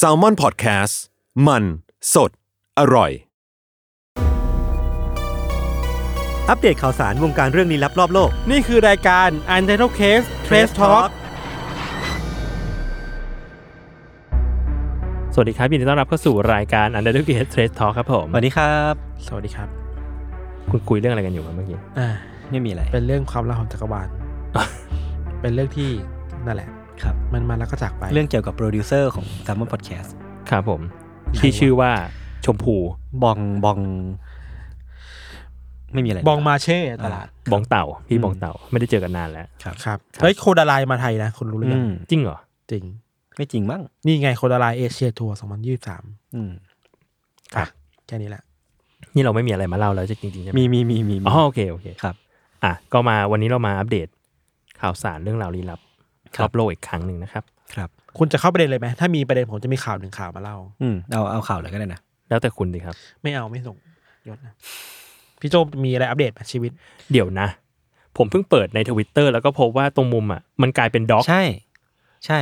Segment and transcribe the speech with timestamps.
[0.00, 0.94] s a l m o n PODCAST
[1.46, 1.64] มัน
[2.14, 2.30] สด
[2.78, 3.10] อร่อย
[6.48, 11.08] อัปเดตข่าวสารวงการเรื่องลี้ลับรอบโลก นี่คือรายการ u n t i t l e Case Trace Talk
[15.34, 17.22] สวัสดีครับยินดีต้อนรับเข้าสู่รายการ Under the
[17.54, 18.94] Trace Talk ครับผม สวัสดีครับ
[19.26, 19.68] สวัสดีครับ
[20.70, 22.08] คุณคุยเรื่องอะไรกันอยู่ครับเมื่อกี้ อ่า
[22.50, 24.08] ไม่มีอะไร เป็นเรื่องความลับของจักรวาล
[25.40, 25.90] เป็นเรื่องที่
[26.46, 26.68] นั่นแหละ
[27.04, 30.14] ครับมันมาแล้วก็จากไปเรื่องเกี่ยวกับโปรดิวเซอร์ของ s ซ m มอนพอดแคสต์
[30.50, 30.80] ครับผม
[31.38, 31.90] ที่ชื่อว่า
[32.44, 32.76] ชมพู
[33.22, 33.78] บองบอง
[35.92, 42.38] ไม่มีอะไรบองมาเช่ตลาดบองเต่า พี่อืมบองเต่า ไม่ได้เจอกันนานแล้วครับครับเฮ้ย Kodaline มาไทยนะคุณรู้หรืออืยังมจริงเหรอ
[42.70, 42.84] จริง
[43.36, 45.36] ไม่จริงมั้งนี่ไง Kodaline Asia Tour
[45.80, 46.52] 2023อืม
[47.54, 47.68] ครับ
[48.06, 48.42] แค่นี้แหละ
[49.14, 52.14] นี่เราไม่มีอะไรมาเล่าแล้วจริงๆใช่ไหมมีมีมีมีมีอ๋อโอเคโอเคครับ
[52.64, 54.08] อะก็มาวันนี้เรามาอัปเดต
[54.80, 55.91] ข่าวสารเรื่องราวลี้ลับค
[56.38, 57.44] รรัอบบโลกอีกครั้งหนึ่งนะครับ
[57.74, 57.88] ครับ
[58.18, 63.76] คุณจะเข้าประเด็นเลยไหมถ้ามีประเด็นผมจะมีข่าวหนึ่งข่าวมาเล่า อืมเอาเอาข่าวเลยก็ได้นะ แล้วแต่คุณดีครับ ไม่เอาไม่ส่ง
[64.28, 64.54] ยศนะ
[65.40, 66.70] พี่โจมีอะไรอัปเดตไหมชีวิต
[67.12, 67.48] เดี๋ยวนะ
[68.16, 71.42] ผมเพิ่งเปิดในทวิตเตอร์แล้วก็พบว่าตรงมุมอะมันกลายเป็นด็อก ใช่
[72.26, 72.40] ใช่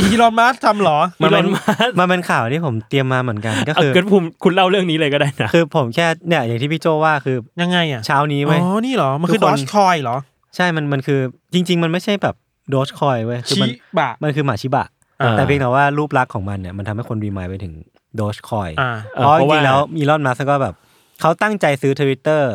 [0.00, 10.16] อีลอนมัสทำเหรอมันเป็น Elon Musk มันเป็นข่าวที่ผมเตรียมมาเหมือนกัน ก็เอาคือเกิดผมคุณเล่าเรื่องนี้เลยก็ได้นะคือผมแค่เนี่ยอย่างที่พี่โจว่าคือยังไงอะเช้านี้อ๋เว้ยอนี่เหรอมันคือทุดกอคนชคอยเหรอ
[10.56, 11.20] ใช่มันมันคือ
[11.54, 12.34] จริง ๆ มันไม่ใช่แบบ
[12.70, 14.86] โดชคอยเว้ยคือชิมันบะ มันคือหมาชิบะ
[15.20, 17.74] อ่า แต่เพียงแต่ว่ารูปลักษณ์ของมันเนี่ยมันทำให้คนรีมายไปถึง
[18.16, 20.74] โดชคอย อ่า เออเพราะเพจราะว่าริงๆแล้วอีลอนมัสก็แบบ
[21.20, 22.52] เขาตั้งใจซื้อทวิตเตอร์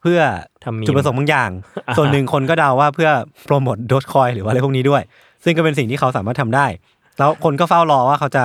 [0.00, 0.20] เพื่อ
[0.64, 1.50] ทำมีม จุดประสงค์บางอย่าง
[1.96, 3.10] ส่วนหนึ่งคนก็เดาว่าเพื่อ
[3.44, 5.02] โปรโมทโดชคอยหรือว่าอะไรพวกนี้ด้วย
[5.44, 6.66] ซึ่งก็เป็นสิ่งที่เขาสามารถทำได้
[7.18, 8.44] แล้วคนก็เฝ้ารอว่าเขาจะ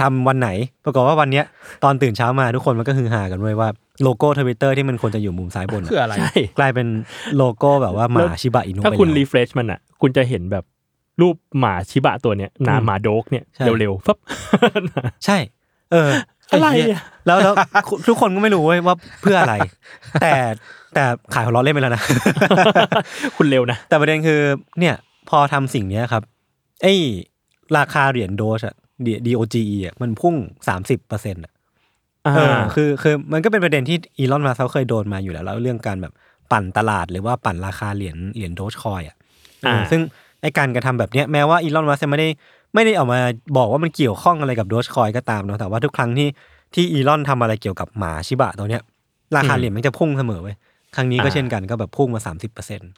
[0.00, 0.48] ทำวันไหน
[0.84, 1.44] ปรากฏว่าวันเนี้ย
[1.84, 3.68] ตอนตื่นเช้ามาทุกคนมันก็ฮือฮากันด้วยว่า
[4.02, 6.86] โลโก้ทวิตเตอร์ที่มันควรจะอยู่มุมซ้ายบนคืออะไรใช่กลายเป็น
[7.36, 10.64] โลโก้แบบว่าหมาชิบะอินุถ้าไปคุณแล้ว refresh มันอะ คุณจะเห็นแบบ
[11.20, 14.18] รูปหมาชิบะตัวเนี้ยหนาอืมหมา Doge เนี่ยใช่เร็วๆฟับ
[15.24, 15.36] ใช่
[15.92, 16.10] เออ
[16.50, 17.54] อะไรเหี้ยอะแล้วแล้ว
[18.08, 19.54] ทุกคนก็ไม่รู้เว้ยว่าเพื่ออะไร
[20.22, 20.32] แต่
[20.94, 22.02] แต่ขายหัวเราะเล่นไปแล้วนะ
[23.36, 24.40] คุณเร็วนะ แต่ประเด็นคือ
[24.80, 24.94] เนี่ย
[25.30, 26.22] พอทำสิ่งเนี้ยครับ
[26.82, 26.94] ไอ้
[27.76, 28.74] ราคาเหรียญโดสอะ
[29.26, 30.34] DOGE อะมันพุ่ง
[30.68, 31.52] สามสิบเปอร์เซ็นต์อะ
[32.34, 36.12] เออคือคือมันก็เป็นประเด็นที่อีลอนมาเขาเคยโดนมาอยู่แล้วแล้วเรื่องการแบบ
[36.52, 39.16] ปั่นตลาดหรือว่าปั่นราคาเหรียญเหรียญโดชคอยอะ
[39.62, 40.00] เออซึ่ง
[40.40, 42.28] ไอ้การกระทำแบบเนี้ยแม้ว่าอีลอนมัสก์จะไม่ได้
[42.74, 43.18] ไม่ได้ออกมา
[43.56, 46.28] บอกว่ามันเกี่ยวข้องอะไรกับโดชคอยก็ตามเนาะแต่ว่าทุกครั้งที่
[46.74, 48.82] ที่อีลอนทำอะไรเกี่ยวกับหมาชิบะตัวเนี้ย
[49.36, 50.56] ราคาเหรียญมันจะพุ่งเสมอเว้ย
[50.94, 52.90] ครั้งนี้ก็เช่นกันก็แบบพุ่งมาสามสิบเปอร์เซ็นต์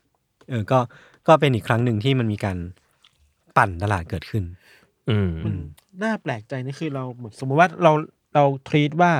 [0.48, 0.78] เออก็
[1.28, 2.56] ก็เป็นอีกครั้งหนึ่งที่มันมีการ
[3.56, 4.44] ปั่นตลาดเกิดขึ้น
[5.10, 5.50] อืมมั
[5.98, 7.92] นน่าแปลกใจนี่คือเราเหมือนสมมติว่าเรา
[8.34, 9.12] เรา treat ว่า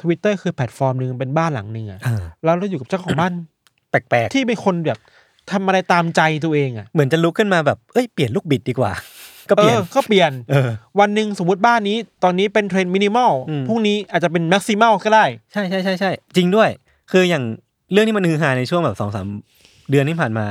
[0.00, 3.32] ทวิตเตอร์คือแพลตฟอร์มหนึ่งเป็นบ้านหลังหนึ่งอะอ่า แล้วเราอยู่กับเจ้าของบ้าน
[3.90, 4.98] แปลกที่เป็นคนแบบ
[5.50, 8.92] ทำอะไรตามใจตัวเองอะๆ เหมือนจะลุกขึ้นมาแบบ เอ้ย เปลี่ยนลูกบิดดีกว่า
[9.50, 10.68] ก็เปลี่ยน ออก็เปลี่ยน เออ
[11.00, 16.68] วันหนึ่งสมมติบ้านนี้ ตอนนี้เป็นเทรนด์มินิมอลอืม พรุ่งนี้อาจจะเป็น maximal ก็ได้ ใช่ใช่ใช่ใช่จริงด้วย
[17.10, 17.44] คืออย่าง
[17.92, 19.26] เรื่องที่มันฮือฮาในช่วงแบบสองสาม
[19.90, 20.46] เดือนที่ผ่านมา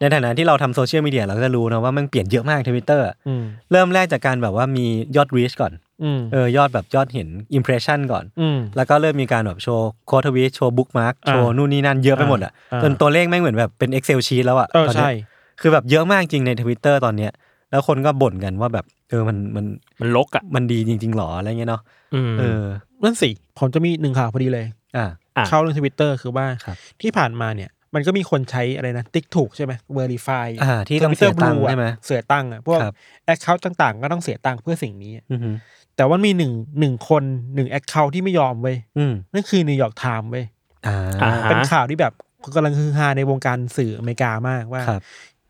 [0.00, 3.42] ในฐานะที่เราทำโซเชียลมีเดียเราก็จะรู้นะว่ามันเปลี่ยนเยอะมากทวิตเตอร์อืม
[3.72, 4.86] เริ่มแรกจากการแบบว่ามี
[5.16, 15.12] ยอด reach ก่อนอืมเออยอดแบบยอดเห็น impression ก่อน อืม แล้วก็เริ่มมีการแบบโชว์ quote tweet โชว์ bookmark อ่าโชว์นู่นนี่นั่นเยอะไปหมดอะอ่า จนตัวเลขแม่งเหมือนแบบเป็น Excel sheet แล้วอะเออตนเนี้ยใช่
[15.60, 17.32] คือแบบเยอะมากจริงในทวิตเตอร์ตอนเนี้ย
[17.70, 19.64] แล้วคนก็บ่นกันว่าแบบเออมันมัน
[20.00, 21.82] มันลกอะมันดีจริง ๆหรออะไรเงี้ยเนาะ
[22.14, 22.64] อืม เออ
[23.02, 25.06] นั่นสิ ผมจะมีหนึ่งข่าวพอดีเลย อ่า
[25.36, 35.54] อะ เข้าเรื่องทวิตเตอร์คือว่าครับ ที่ผ่านมาเนี่ย มันก็มีคนใช้อะไรนะติ๊กถูกใช่ไหม Verify อ่าที่ต้องเสียตังค์ใช่ไหมเสียตังค์อะพวกครับ account ต่างๆ ก็ต้องเสียตังค์เพื่อสิ่งนี้อือหือ
[35.96, 37.22] แต่ว่ามีหนึ่งหนึ่งคน
[37.54, 40.44] หนึ่ง account ที่ไม่ยอมเว้ยอืมนั่นคือ New York Times เว้ย
[40.86, 42.12] อ่าอ่าเป็นข่าวที่แบบ
[42.54, 45.02] กำลังฮือฮาในวงการสื่ออเมริกามากว่าครับ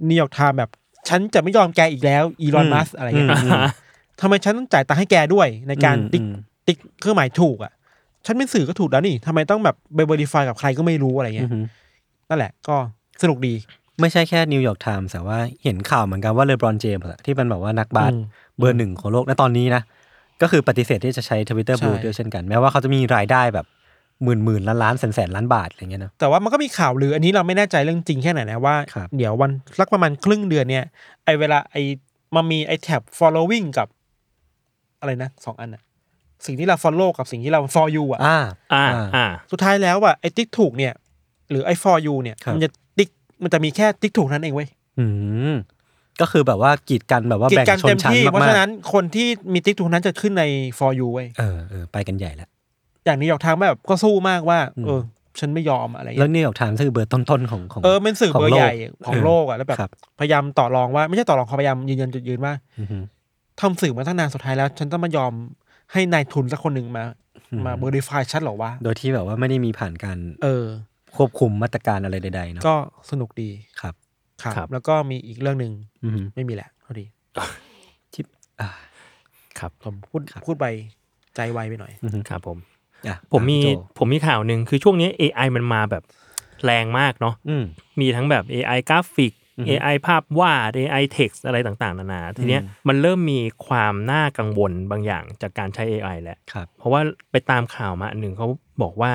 [0.08, 0.70] New York Times แบบ
[1.08, 3.60] ฉันจะไม่ยอมแกอีกแล้วอีลอนอืมมัสอะไรเงี้ยอืม
[4.20, 7.72] ทำไมฉันต้องจ่ายตังค์ให้แกด้วยในการอืมติ๊กอืมติ๊กเครื่องหมายถูกอะ
[8.26, 11.64] ฉันเป็นสื่อก็ถูกแล้วนี่ทำไมต้องแบบไป verify กับใครก็ไม่รู้อะไรอืเงี้อยหือ
[12.28, 12.76] นั่นแหละก็
[13.22, 13.54] สนุกดี
[14.00, 18.22] ไม่ใช่แค่ New York Times แต่ว่าเห็นข่าวเหมือนกันว่าเลบรอนเจมส์ที่เป็นแบบว่านักบาสอืม
[18.58, 19.82] เบอร์หนึ่งของโลกณตอนนี้นะ
[20.42, 23.66] ก็คือปฏิเสธที่จะใช้ Twitter ใช่ Blue ด้วยเช่นกัน แม้ว่าเขาจะมีรายได้แบบ
[24.22, 30.84] หมื่นหมื่นล้านล้านแสนแสนล้านบาทอะไรเงี้ยเนอะแต่ว่ามันก็มีข่าวลืออันนี้เราไม่แน่ใจเรื่องจริงแค่ไหนนะว่าครับเดี๋ยววันสักประมาณครึ่งเดือนเนี่ย
[31.24, 31.76] ไอเวลาไอ
[32.34, 33.88] มันมีไอ้แท็บ following กับ
[35.00, 35.82] อะไรนะสองอันอะ
[36.46, 38.38] สิ่งที่เรา follow กับสิ่งที่เรา for you อะอ่า
[38.74, 38.84] อ่า
[39.16, 40.92] อ่าสุดท้ายแล้วอะไอ้ติ๊กถูกเนี่ย
[41.50, 43.08] หรือไอ้ for you เนี่ย ครับ มันจะติ๊ก
[43.42, 45.06] มันจะมีแค่ติ๊กถูกนั้นเองเว้ยอื
[45.52, 45.54] ม
[46.20, 50.44] ก็คือแบบว่ากีดกันแบบว่ากิจแบ่งการชเต็นมชั้นที่ เพราะมากฉะนั้นคนที่มีติ๊กถูกนั้นจะขึ้นใน
[50.78, 52.48] for you เว้ยๆเออเออไปกันใหญ่แล้ว
[53.04, 55.00] อย่างนี้ออกทางแบบก็สู้มากว่า อืม เออ
[55.40, 58.74] ฉันไม่ยอมอะไรแล้วเงี้ยนิวยอร์กไทม์คือเบอร์ต้นๆของของ เออเป็นสื่อของเบอร์โลกใหญ่
[59.06, 59.90] ของเออโลกอะแล้วแบบครับ
[60.20, 62.98] พยายามต่อรองว่าไม่ใช่ต่อรองเขาพยายามยืนยันจุดยืนว่าอือฮึ
[63.60, 65.32] ทำสื่อมาตั้งนานสุดท้ายแล้ว ฉันต้องมายอม
[65.92, 67.04] ให้นายทุนสักคนหนึ่งมา
[67.66, 70.64] มาเบอร์ดิฟายชัดเหรอวะ โดยที่แบบว่าไม่ได้มีผ่านการเออ
[71.18, 72.76] ควบคุมมาตรการอะไรใดๆเนาะก็
[73.10, 73.94] สนุกดีครับ
[74.42, 75.72] ครับ ครับ แล้วก็มีอีกเรื่องหนึ่ง
[76.04, 77.06] อือฮึไม่มีแหละเท่าดี
[78.14, 78.26] ชิป
[78.60, 78.68] อ่า
[79.58, 80.66] ครับ ผมพูดครับ พูดไป
[81.36, 82.58] ใจไวไปหน่อยอือฮึครับผม
[83.06, 83.68] อะผมมีโจ
[83.98, 86.04] ผมมีข่าวหนึ่งคือช่วงนี้ AI มันมาแบบ
[86.64, 87.64] แรงมากเนาะอืม
[88.00, 98.46] มีทั้งแบบ AI กราฟิก อือฮึ AI ภาพวาด AI text อะไรต่างๆ นานาทีเนี้ยอืมมันเริ่มมีความน่ากังวลบางอย่างจากการใช้ AI แล้ว ครับ เพราะว่าไปตามข่าวมาอันหนึ่งเขา
[98.82, 99.12] บอกว่า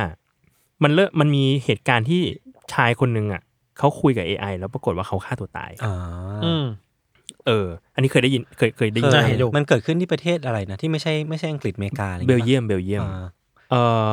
[0.83, 2.21] มันเริ่มมันมีเหตุการณ์ที่
[2.73, 3.41] ชายคนหนึ่งอะ
[3.77, 5.93] เขาคุยกับ AI แล้วปรากฏว่าเขาฆ่าตัวตายอ่า
[6.43, 6.65] อืม
[7.47, 13.25] เออ อันนี้เคยได้ยินเคยเคยได้ยินเคไหมเห็นอยู่มันเกิดขึ้นที่ประเทศอะไรนะ ที่ไม่ใช่ไม่ใช่อังกฤษอเมริกาอะไรเบลเยียมเบลเยียมอ่า
[13.71, 13.75] เอ
[14.09, 14.11] อ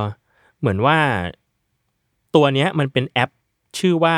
[0.61, 0.99] เหมือนว่า
[2.35, 3.31] ตัวเนี้ยมันเป็นแอป
[3.79, 4.17] ชื่อว่า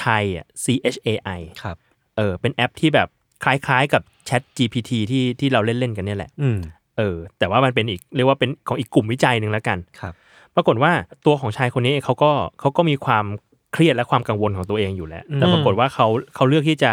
[0.00, 1.08] ชัยอะ C H A
[1.38, 1.76] I ครับ
[2.16, 3.08] เออ เป็นแอปที่แบบ
[3.44, 6.58] คล้ายๆ กับ Chat GPT ที่ที่เราเล่นๆกันเนี่ยแหละ อืม
[6.98, 10.14] เออ แต่ว่ามันเป็นอีกเรียกว่าเป็นของอีกกลุ่มวิจัยหนึ่งแล้วกัน ครับ
[10.56, 10.92] ปรากฏว่า
[11.26, 12.30] ตัวของชายคนนี้เขาก็
[12.60, 13.24] เขาก็มีความ
[13.72, 16.92] เครียดและความกังวลของตัวเองอยู่แล้ว แต่อืมปรากฏว่าเขาเขาเลือกที่จะ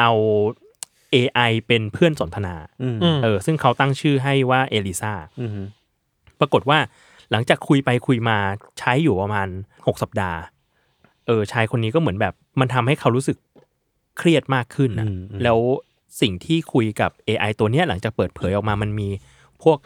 [0.00, 0.12] เอา
[1.14, 5.50] AI เป็นเพื่อนสนทนาอืมอืมเออ ซึ่งเขาตั้งชื่อให้ว่าเอลิซาอืม
[6.40, 6.78] ปรากฏว่า
[7.30, 8.36] หลังจากคุยไปคุยมา
[8.78, 9.48] ใช้อยู่ประมาณ
[9.86, 10.38] หกสัปดาห์
[11.26, 13.36] เออชายคนนี้ก็เหมือนแบบ มันทำให้เขารู้สึก
[14.18, 15.58] เครียดมากขึ้นนะอืมอืมแล้ว
[16.20, 19.08] สิ่งที่คุยกับ AI ตัวเนี้ยหลังจากเปิดเผยออกมามันมี
[19.62, 19.78] พวก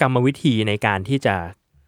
[0.00, 1.34] กรรมวิธีในการที่จะ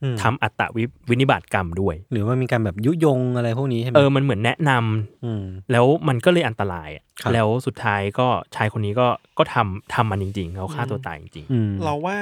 [0.03, 9.09] อืมทำอัตวิวินิบาตกรรมด้วย หรือว่ามีการแบบยุยงอะไรพวกนี้ใช่ไหมเออมันเหมือนแนะนำอืมแล้วมันก็เลยอันตรายอะครับแล้วสุดท้ายก็ชายคนนี้ก็
[9.39, 12.17] ก็ทำทำมันจริง ๆ เขาฆ่าตัวตายจริงอืมเราว่า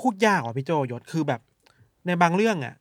[0.00, 1.40] พูดยากว่ะพี่โจยศคือแบบ
[2.06, 2.74] ในบางเรื่องอะ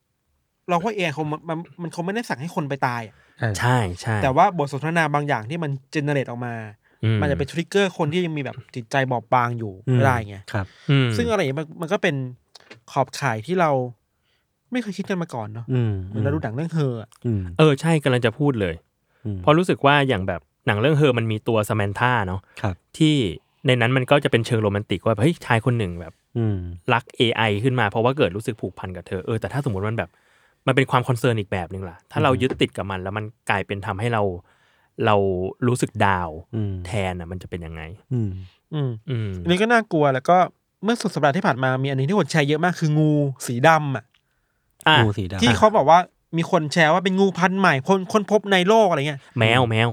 [0.69, 6.82] เราว่าเอคงมันมันมันคงไม่ได้สั่งให้คนไปตายอะๆใช่ใช่แต่ว่าบทสนทนาบางอย่างที่มันเจเนเรตออกมาอื
[7.21, 12.15] มันจะเป็นทริกเกอร์คนที่ยังมีแบบจิตใจบอบบางอยู่อืมไม่ได้ไงครับอืมซึ่งอะไรอย่างเงี้ยมันมันก็เป็น
[12.91, 13.71] ขอบข่ายที่เรา
[14.71, 18.75] ไม่เคยคิดกันมาก่อนเนาะอืมเหมือนเราดูหนังเรื่องเฮออะอืมเออใช่กำลังจะพูดเลย
[19.25, 23.15] อืมเพราะรู้สึกว่าอย่างแบบหนังเรื่องเฮอมันมีตัวสแมนธาเนาะครับที่
[23.67, 26.57] ในนั้นมันก็จะเป็นเชิงโรแมนติกว่าแบบเฮ้ยชายคนหนึ่งแบบอืม
[26.93, 30.09] รัก AI ขึ้นมาเพราะว่าเกิดรู้สึกผูกพันกับเธอเออแต่ถ้าสมมติมันแบบ
[30.67, 34.21] มันเป็นความ concern อีกแบบหนึ่งล่ะ ถ้าเรายึดติดกับมันแล้วมันกลายเป็นทำให้เรา
[35.05, 35.15] เรา
[35.67, 37.81] รู้สึก down อืมแทนอะมันจะเป็นยังไง
[38.13, 38.29] อืม
[38.73, 40.37] อืมอืมอันนี้ก็น่ากลัวแล้วก็
[40.83, 43.11] เมื่อสุดสัปดาห์ที่ผ่านมามีอันหนึงที่คนแชร์เยอะมากคืองู
[43.47, 44.05] สีดำอะ
[44.87, 45.99] อะงูสีดำที่เขาบอกว่า
[46.37, 49.89] มีคนแชร์ว่าเป็นงูพันธุ์ใหม่คนคนพบในโลกอะไรเงี้ยแมวแมว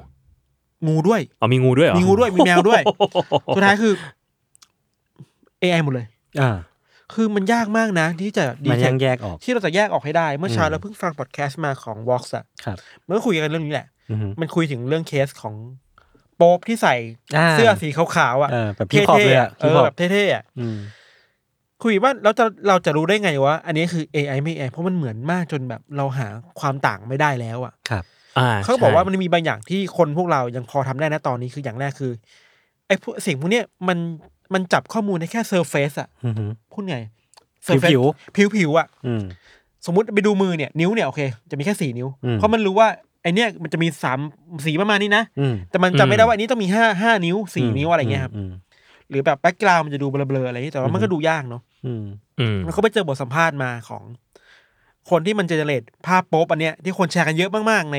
[0.89, 2.83] งูด้วยอ๋อมีงูด้วยเหรอมีงูด้วยมีแมวด้วย
[3.57, 3.93] สุดท้ายคือ
[5.63, 6.07] AI หมดเลย
[6.41, 6.57] อ่า
[7.15, 12.77] คือมันยากมากนะ ที่จะมันยัง detect แยกออก ที่เราจะแยกออกให้ได้ เมื่อเช้าอืมเราเพิ่งฟังพอดแคสต์มาของ Vox อะครับ
[13.07, 15.55] มันก็คุยกันเรื่องนี้แหละอื มมันคุยถึงเรื่องเคสของ
[16.37, 16.95] โป๊ปที่ใส่
[17.37, 20.79] อ่าเสื้อสีขาวๆอะเออแบบพี่ขอบเลยอะเท่ๆเอพี่ขออบแบบเท่ๆอะอืม
[21.83, 26.27] คุยว่าเราจะเราจะรู้ได้ไงว่าอันนี้คือ AI ไม่ AI เพราะมันเหมือนมากจนแบบเราหา
[26.61, 28.05] ความต่างไม่ได้แล้วอะครับ
[28.39, 32.13] อ่าเขาบอกว่าใช่มันมีบางอย่างที่คนพวกเรายังพอทำได้นะตอนนี้คืออย่างแรกคือ
[32.87, 33.99] ไอ้พวกสิ่งพวกเนี้ยมัน
[34.55, 36.97] มันจับข้อมูลได้แค่ surface อะอืมพูดไง
[37.67, 38.03] ผิว
[38.37, 39.23] ผิวผิวๆอะอืม
[39.87, 42.89] สมมติไปดูมือเนี่ยนิ้วเนี่ยโอเค จะมีแค่สี่นิ้วอืมเพราะมันรู้ว่า
[43.23, 44.19] ไอเนี้ยมันจะมีสาม
[44.67, 48.51] สีประมาณนี้นะอืมแต่มันจำไม่ได้ว่าอันนี้ต้องมีห้าห้านิ้วสี่นิ้วอะไรเงี้ยครับอืม
[49.11, 52.05] หรือแบบ background มันจะดูเบลอๆอะไรอย่างเงี้ยแต่ว่ามันก็ดูยากเนาะอืม
[52.41, 54.03] อืมมันก็ไปเจอบทสัมภาษณ์มาของ
[55.11, 57.99] คนที่มัน generate ภาพโป๊ปอันเนี้ยที่คนแชร์กันเยอะมากๆใน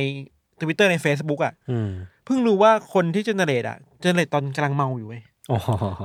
[0.62, 1.90] ทวิตเตอร์ใน Facebook อะอืม
[2.26, 5.60] เพิ่งรู้ว่าคนที่ generate อะ generate ตอนกำลังเมาอยู่เว้ยอ๋อ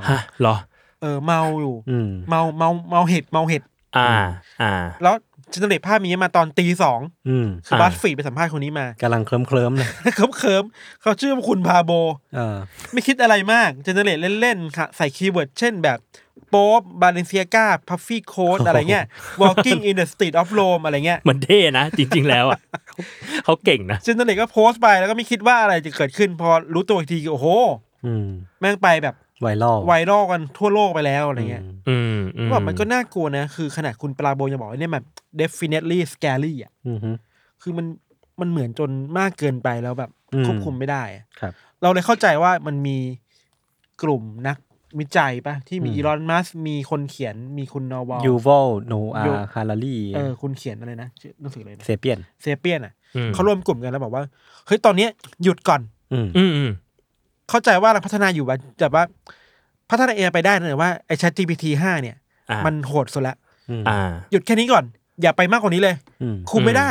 [0.09, 0.55] ฮะเหรอ
[1.01, 3.63] เออเมาอยู่อืมเมาเมาเมาเห็ดเมาเห็ด
[3.97, 4.07] อ่า
[4.61, 6.99] อ่า แล้ว generate ภาพนี้มาตอนตีสอง
[7.29, 11.91] อืมคืออ่า BuzzFeed ไปสัมภาษณ์คนนี้มากำลังเคลิ้มเคลิ้มๆเลยเคลิ้มเคลิ้มๆเขาชื่อว่าคุณพาโบ
[12.35, 12.57] เออ
[12.93, 15.99] ไม่คิดอะไรมาก generate เล่นๆค่ะใส่ keyword เช่นแบบ
[16.49, 19.05] Pope Balenciaga puffy coat อะไรเงี้ย
[19.41, 23.01] walking in the street of Rome อะไรเงี้ยมันเท่นะ จริง ๆ แล้วอะเขา
[23.45, 27.47] เขาเก่งนะเจเนเรตก็โพสต์ไปแล้วก็ไม่คิดว่าอะไรจะเกิดขึ้น พอรู้ตัวอีกทีโอ้โห
[28.05, 28.27] อืม
[28.59, 35.05] แม่งไปแบบ ไวรัลไวรัลกันทั่วโลกไปแล้วอะไรเงี้ยอืมอืมว่ามันก็น่ากลัวนะ คือขนาดคุณปลาโบยังบอกว่าเนี่ยแบบ
[35.41, 37.15] definitely scary อะอืมอืม
[37.61, 37.85] คือมัน
[38.39, 42.97] มันเหมือนจนมากเกินไปแล้วแบบอืมควบคุมไม่ได้อะครับ เราเลยเข้าใจว่ามันมี
[44.03, 44.57] กลุ่มนัก
[44.99, 54.23] วิจัยปะที่มีอืมอีลอนมัสมีคนเขียนมีคุณนอวอลยูวอลโนอายูฮารารีเออคุณเขียนอะไรนะชื่อหนังสืออะไรนะเซเปียนเซเปียนอะอืมเขารวมกลุ่มกันแล้วบอกว่า
[54.67, 55.09] เฮ้ยตอนเนี้ย
[55.43, 55.81] หยุดก่อน
[56.13, 56.71] อืมอืมอืม
[57.49, 59.03] เข้าใจว่าเราพัฒนาอยู่แบบแบบว่า
[59.89, 62.15] พัฒนาเอไปได้นะแต่ว่าไอ้ Chat GPT 5เนี่ย
[62.49, 63.35] อ่ามันโหดสุดละ
[63.87, 63.99] อ่า
[64.31, 64.83] หยุดแค่นี้ก่อน
[65.21, 66.89] อย่าไปมากกว่านี้เลย อืมคุมไม่ได้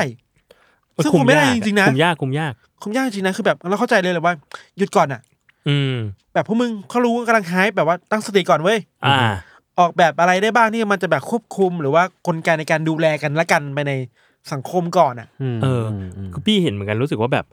[1.05, 4.35] ซึ่งคุมไม่ได้จริงๆนะ คุมยากคุมยาก คุมยากจริงๆนะคือแบบเราเข้าใจเลยเลยว่า
[4.79, 5.21] หยุดก่อนอะ
[5.69, 5.97] อืม
[6.35, 9.19] แบบพวกมึงเขารู้กำลังหายแบบว่าตั้งสติก่อนเว้ย อ่า
[9.79, 13.93] ออกแบบอะไรได้บ้างที่มันจะแบบควบคุม หรือว่ากลไกในการดูแลกันและกันไปใน
[14.53, 15.97] สังคมก่อนอะมเอออ
[16.27, 17.47] มคือพี่เห็นเหมือนกันรู้สึกว่าแบบ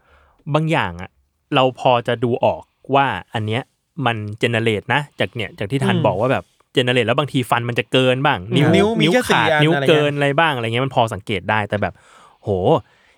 [0.53, 1.09] บางอย่างอะ
[1.55, 2.63] เราพอจะดูออก
[2.95, 3.61] ว่าอันเนี้ย
[4.05, 11.93] มันเจเนเรตนะ จากเนี่ยจากที่ทันอืมบอกว่าแบบเจเนเรตแล้วบางทีฟันมันจะเกินบ้าง นิ้วนิ้วมีนิ้วแค่สี่ขาดอันนิ้วอะไรเงี้ยเกินอะไรบ้างอะไรเงี้ยมันพอสังเกตได้แต่แบบ
[12.41, 12.49] โห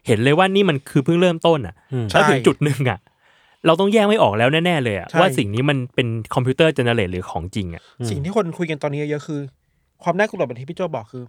[0.07, 2.99] เห็นเลยว่านี่มันคือเพิ่งเริ่มต้นอะอืมแล้วถึงจุดหนึ่งอะ
[3.65, 9.39] เราต้องแยกไม่ออกแล้วแน่ๆเลยอะใช่ว่าสิ่งนี้มันเป็น computer generate หรือของจริงอะสิ่งที่คนคุยกันตอนนี้เยอะๆคือ
[10.03, 11.23] ความน่ากลัวแบบที่พี่โจบอกคือ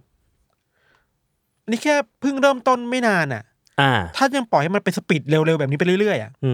[1.69, 3.43] นี่แค่เพิ่งเริ่มต้นไม่นานอะ
[3.81, 6.51] อ่า ถ้ายังปล่อยให้มันเป็น speed เร็วๆแบบนี้ไปเรื่อยๆอะอื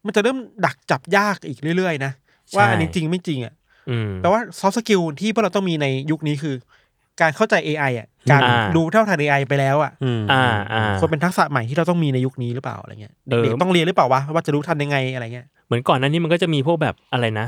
[0.00, 2.12] มอืมมันจะเริ่มดักจับยากอีกเรื่อยๆนะ
[2.56, 3.54] ว่าอันนี้จริงไม่จริงอะ
[3.90, 6.54] อืมแปลว่า soft skill ที่พวกเราต้องมีในยุคนี้คือ
[7.20, 17.46] การเข้าใจ AI อะการอ่ารู้เท่าทัน AI ไปแล้วอะอืมอ่าอ่าควรเป็นทักษะใหม่ที่เราต้องมีในยุคนี้หรือเปล่าอะไรเงี้ยเออเด็กๆต้องเรียนหรือเปล่าวะว่าจะรู้ทันยังไงอะไรเงี้ยเหมือนก่อนหนั้นนี่มันก็จะมีพวกแบบอะไรนะ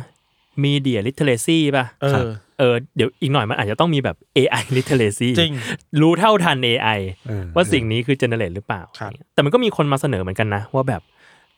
[0.64, 2.28] media literacy ป่ะเออ
[2.58, 5.54] เออเดี๋ยวอีกหน่อยมันอาจจะต้องมีแบบ AI literacy จริง
[6.00, 11.02] รู้เท่าทัน AI เออว่าสิ่งนี้คือ generate หรือเปล่าครับแต่มันก็มีคนมาเสนอเหมือนกันนะ ว่าแบบ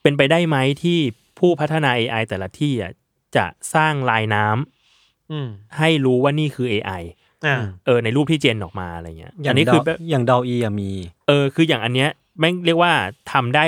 [0.05, 0.99] เป็นไปได้ไหมที่
[1.39, 2.93] ผู้พัฒนา AI แต่ละที่อะ
[3.37, 7.03] จะสร้างลายน้ำอืมให้รู้ว่านี่คือ AI
[7.47, 7.57] อ่า
[7.87, 10.91] เออในรูปที่ gen ออกมาอะไรเงี้ยอย่าอังนนี้คือแบบอย่างดออีมี
[11.29, 12.93] เออ คืออย่างอันเนี้ยแม่งเรียกว่า
[13.33, 13.67] ทำได้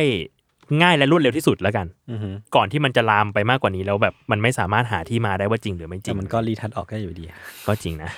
[0.83, 7.25] ง่ายและรวดเร็วที่สุดแล้วกันอือหือก่อนที่มันจะลามไปมากกว่านี้แล้วแบบมันไม่สามารถหาที่มาได้ว่าจริงหรือไม่จริงแต่มันก็ retouch ออกได้อยู่ดี
[7.67, 8.11] ก็จริงนะ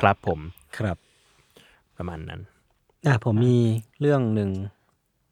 [0.00, 0.40] ครับผม
[0.78, 0.96] ครับ
[1.96, 2.40] ประมาณนั้น
[3.06, 3.58] อะผมมี
[4.00, 4.50] เรื่องหนึ่ง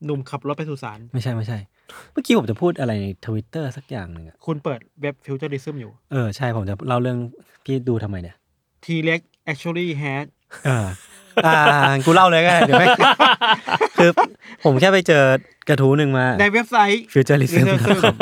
[0.05, 1.59] หนุ่มขับรถไปสุสานไม่ใช่ไม่ใช่
[2.13, 7.19] เมื่อกี้ผมจะพูดอะไรในทวิตเตอร์สักอย่างหนึ่งอะคุณเปิดเว็บ Futurism อยู่ เออใช่ผมจะเล่าเรื่อง
[7.65, 8.37] พี่ดูทำไมเนี่ย
[8.85, 9.21] ทีเล็ก
[9.51, 10.27] actually had
[10.69, 10.79] อ่า
[11.47, 11.55] อ่า
[12.05, 12.89] กูเล่าเลยก็ได้เดี๋ยวไม่
[13.97, 14.11] คือ
[14.65, 15.23] ผมแค่ไปเจอ
[15.69, 18.15] กระทู้หนึ่งมา ในเว็บไซต์ futurism Futurism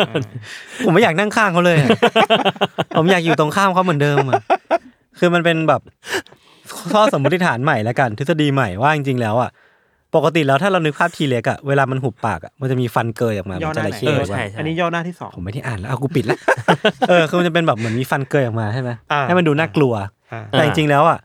[0.84, 1.88] ผมไม่อยากนั่งข้างเขาเลยอะ
[2.96, 4.42] ผมอยากอยู่ตรงข้ามเขาเหมือนเดิมอะ
[5.18, 5.80] คือมันเป็นแบบ
[6.92, 9.50] ข้อสมมติฐานใหม่แล้วกัน ทฤษฎีใหม่ว่าจริงๆแล้วอะ
[10.14, 16.38] ปกติแล้วถ้าเรานึกภาพทีเล็กอะเวลามันหุบปากอะมันจะมีฟันเกยออกมาเหย่มืออนหจน้าระไหนเข้เออหรือว่าใช่ใช่ อันนี้ย่อหน้าที่สอง ผมไม่ได้อ่านแล้วเอากูปิดละ
[17.08, 19.94] เออคือมันจะเป็นแบบเหมือนมีฟันเกยออกมาใช่ไหมอ่า ให้มันดูน่ากลัว
[20.32, 21.18] อ่า แต่จริงๆแล้วอะ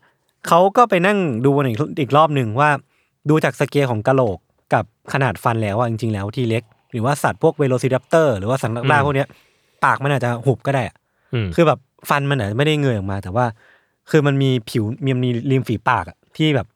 [0.47, 2.69] เขาก็ไปนั่งดูกันอีกอีกรอบหนึ่งว่า
[3.29, 4.37] ดูจากสเกลของกะโหลก
[4.73, 9.27] กับขนาดฟันแล้วอะจริง ๆ แล้วทีเล็ก หรือว่าสัตว์พวกเวโรซิรัปเตอร์หรือว่าสัตว์นักล่าพวกเนี้ย
[9.85, 10.95] ปากมันอาจจะหุบก็ได้อะ
[11.33, 13.45] อืม คือแบบฟันมันอาจจะไม่ได้เงยออกมา แต่ว่า
[14.09, 16.67] คือมันมีผิวมีมีริมฝีปากอะที่แบบ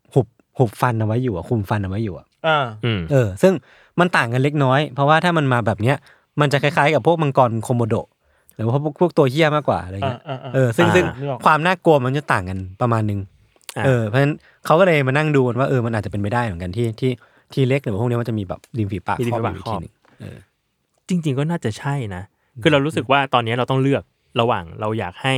[0.60, 3.54] หุบหุบฟันเอาไว้อยู่อะคุมฟันเอาไว้อยู่อะอ่าอืมเออ ซึ่ง
[4.00, 5.96] มันต่างกันเล็กน้อย เพราะว่าถ้ามันมาแบบเนี้ย
[6.42, 7.96] มันจะคล้ายๆกับพวกมังกรโคโมโด
[8.56, 13.20] หรือว่าพวกพวกตัวเหี้ยมากกว่าอะไรเงี้ยอ่าอ่าอ่าเออซึ่งอ่าซึ่งนึกออกความน่ากลัวมันจะต่างกันประมาณนึง
[13.78, 14.36] อะเออเพราะฉะนั้น
[14.66, 17.12] เขาก็เลยมานั่งดูกันว่าเออมันอาจจะเป็นไปได้เหมือนกันที่ที่
[17.54, 20.38] ที่เล็กหรือว่าพวกเนี้ยมันจะมีแบบริมฝีปากมีริมครอบฝีอยู่ปากอีกทีหนึงเออ
[21.10, 22.24] จริง ๆ ก็น่าจะใช่นะ
[22.62, 24.04] คือเรารู้สึกว่าตอนนี้เราต้องเลือก
[24.40, 25.36] ระหว่างเราอยากให้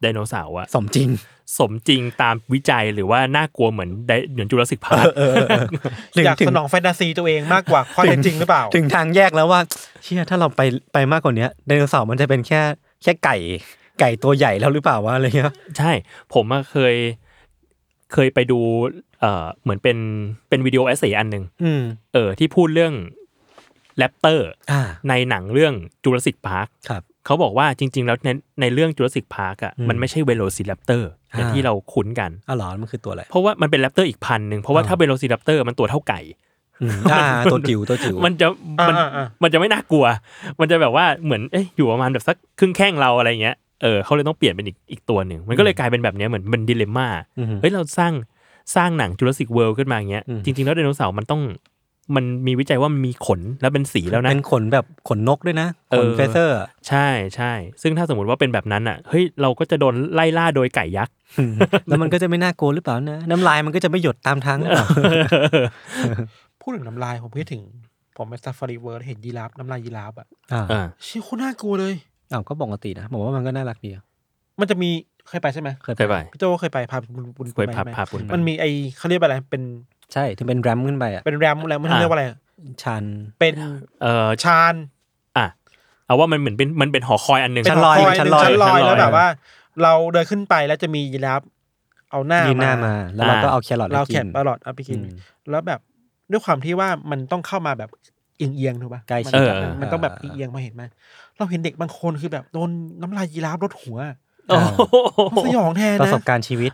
[0.00, 1.08] ไดโนเสาร์อะสมจริง
[1.58, 5.06] สมจริงตามวิจัยหรือว่าน่ากลัวเหมือนไดเหมือนจุลศิษย์พาร์ค
[6.14, 9.60] ถึงอยากถึงสนองแฟนตาซีตัวเองมากกว่าข้อเท็จจริงหรือเปล่า ถึงทางแยกแล้วว่า
[10.04, 10.60] เชื่อถ้าเราไป
[10.92, 12.60] ไปมากกว่าเนี้ยไดโนเสาร์มันจะเป็นแค่
[13.02, 13.36] แค่ไก่
[14.00, 15.92] ไก่ตัวใหญ่แล้วหรือเปล่าวะอะไรเงี้ยใช่
[16.34, 16.94] ผมอะเคย
[18.12, 18.58] เคยไปดู
[19.20, 19.98] เอ่อเหมือนเป็น
[20.48, 22.94] เป็น video essay อันหนึ่งอืมเออที่พูดเรื่อง
[23.98, 36.20] แรปเตอร์อ่าในหนังเรื่อง Jurassic Park ครับ เขาบอกว่าจริง ๆ แล้วในในเรื่อง Jurassic Park อะอืมมันไม่ใช่เวโรซิ raptorอย่างอ่าที่เราคุ้นกันอ๋อเหรอมันคือตัวอะไร เพราะว่ามันเป็น raptor อีกพันธุ์หนึ่งเพราะว่าอ่าถ้า velociraptor มันตัวเท่าไก่
[36.82, 38.46] อืมอ่าตัวจิ๋วตัวจิ๋วมันจะ
[38.88, 40.04] มันอ่าอ่ามันจะไม่น่ากลัว
[40.60, 47.06] มันจะแบบว่าเหมือนเอ๊ะอยู่ประมาณแบบสักครึ่งแข้งเราอะไรเงี้ยเออเขาเลยต้องเปลี่ยนเป็นอีกอีกตัวหนึ่งมันก็เลยกลายเป็นแบบเนี้ยเหมือนเป็น dilemma
[47.38, 48.12] อือหือเฮ้ยเราสร้าง
[48.76, 51.42] สร้างหนัง Jurassic World ขึ้นมาอย่างเงี้ยอืมจริง ๆ แล้วไดโนเสาร์มันต้อง
[52.16, 57.52] มันมีวิจัยว่ามันมีขนแล้วเป็นสีแล้วนะ เป็นขนแบบขนนกด้วยนะเออขน feather อะใช่ใช่
[57.82, 61.14] ซึ่งถ้าสมมติว่าเป็นแบบนั้นอะ เฮ้ย เราก็จะโดนไล่ล่าโดยไก่ยักษ์
[61.88, 64.86] แล้วมันก็จะไม่น่ากลัวหรือเปล่านะ น้ำลายมันก็จะไม่หยดตามทางหรือเปล่า
[66.60, 67.62] พูดถึงน้ำลายผมคิดถึง
[68.16, 71.94] ผมไป Safari World เห็นยีราฟน้ำลายยีราฟอะอ่าอ่าเชี่ยโคตรน่ากลัวเลย
[72.32, 74.04] อ้าวก็ปกตินะผมว่ามันก็น่ารักดีอะ
[74.60, 74.90] มันจะมี
[75.28, 78.64] เคยไปใช่ไหมเคยเคยไปพี่โจเคยไปพาบุญบุญเคยพาไปไหมพาคุณไปมันมีไอ
[78.96, 79.62] เขาเรียกว่าอะไรเป็น
[80.12, 82.24] ใช่ที่เป็น ramp ขึ้นไปอะเป็น ramp อะไรมันอ่าเรียกว่าอะไร
[82.82, 83.04] ชัน
[83.40, 83.54] เป็น
[84.02, 84.74] เออชาน
[85.36, 85.46] อะ
[86.06, 89.26] เอาว่ามันเหมือนเป็นมันเป็นหอคอยอันหนึ่งเป็นชั้นลอยหคชั้นหลอยชั้นลอยชั้นลอยแล้วแบบว่า
[89.82, 91.42] เราเดินขึ้นไปแล้วจะมียีราฟ
[92.10, 95.16] เอาหน้ายืนหน้ามา แล้วเราก็เอาแครอทเราให้แคกิบนตลอดเอาไปกินอืม
[95.50, 95.80] แล้วแบบ
[96.30, 97.90] ด้วยความที่ว่ามันต้องเข้ามาแบบ
[98.38, 100.82] เอียงๆถูกปะใกล้ชิดมันกันมันต้องแบบเอียงๆมาเห็นไหม
[101.36, 103.98] เราเห็นเด็กบางคนคือแบบโดนน้ำลายยีราฟรดหัว
[104.48, 104.80] โอ้โห
[105.30, 106.72] มันสยองแทนประนะสบการณ์ชีวิต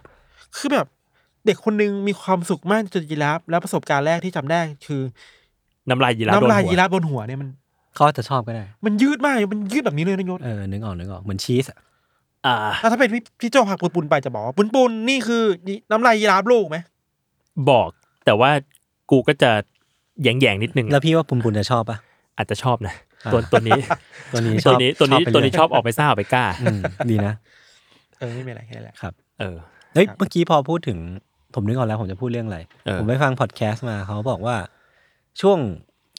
[0.56, 0.86] คือแบบ
[1.46, 5.02] เด็กคนนึงมีความสุขมากจนยีราฟแล้วประสบการณ์แรกที่จำได้คือ
[5.88, 7.48] น้ำลายยีราฟโดนน้ำลายหัวยีราฟบนหัวเนี่ยมัน
[7.94, 11.78] เขาอาจจะชอบก็ได้ มันยืดมากเลยมันยืดแบบนี้เลยนะยศเออนึกออกนึกออกเหมือนชีสอะ
[12.46, 15.42] อ่าอะถ้าเป็นพี่พี่โจผักปุนปุนๆไปจะบอกว่าปุนปุนๆนี่คือ
[15.90, 16.76] น้ำลายยีราฟลูกไหม
[17.70, 17.88] บอก
[18.24, 18.50] แต่ว่า
[19.10, 19.50] กูก็จะ
[20.22, 21.98] แยงแยงๆนิดนึงแล้วพี่ว่าปุนปุนจะชอบปะ
[22.36, 23.80] อาจจะชอบนะอ่าตัวตัวนี้
[24.32, 27.34] ตัวนี้ชตัอวบนี้ตัวนี้ไปตัวนี้เรื่ยชอบออกไปซ่าออกไปกล้าอืมดีนะ
[28.18, 29.56] เออไม่เป็นไรแค่นั้นแหละครับ เออ
[29.94, 30.98] เฮ้ยครับเมื่อกี้พอพูดถึง
[31.56, 34.56] ผมนึกออกแล้วผมจะพูดเรื่องอะไร เออ ผมไปฟังพอดแคสต์มาเขาบอกว่า
[35.40, 35.58] ช่วง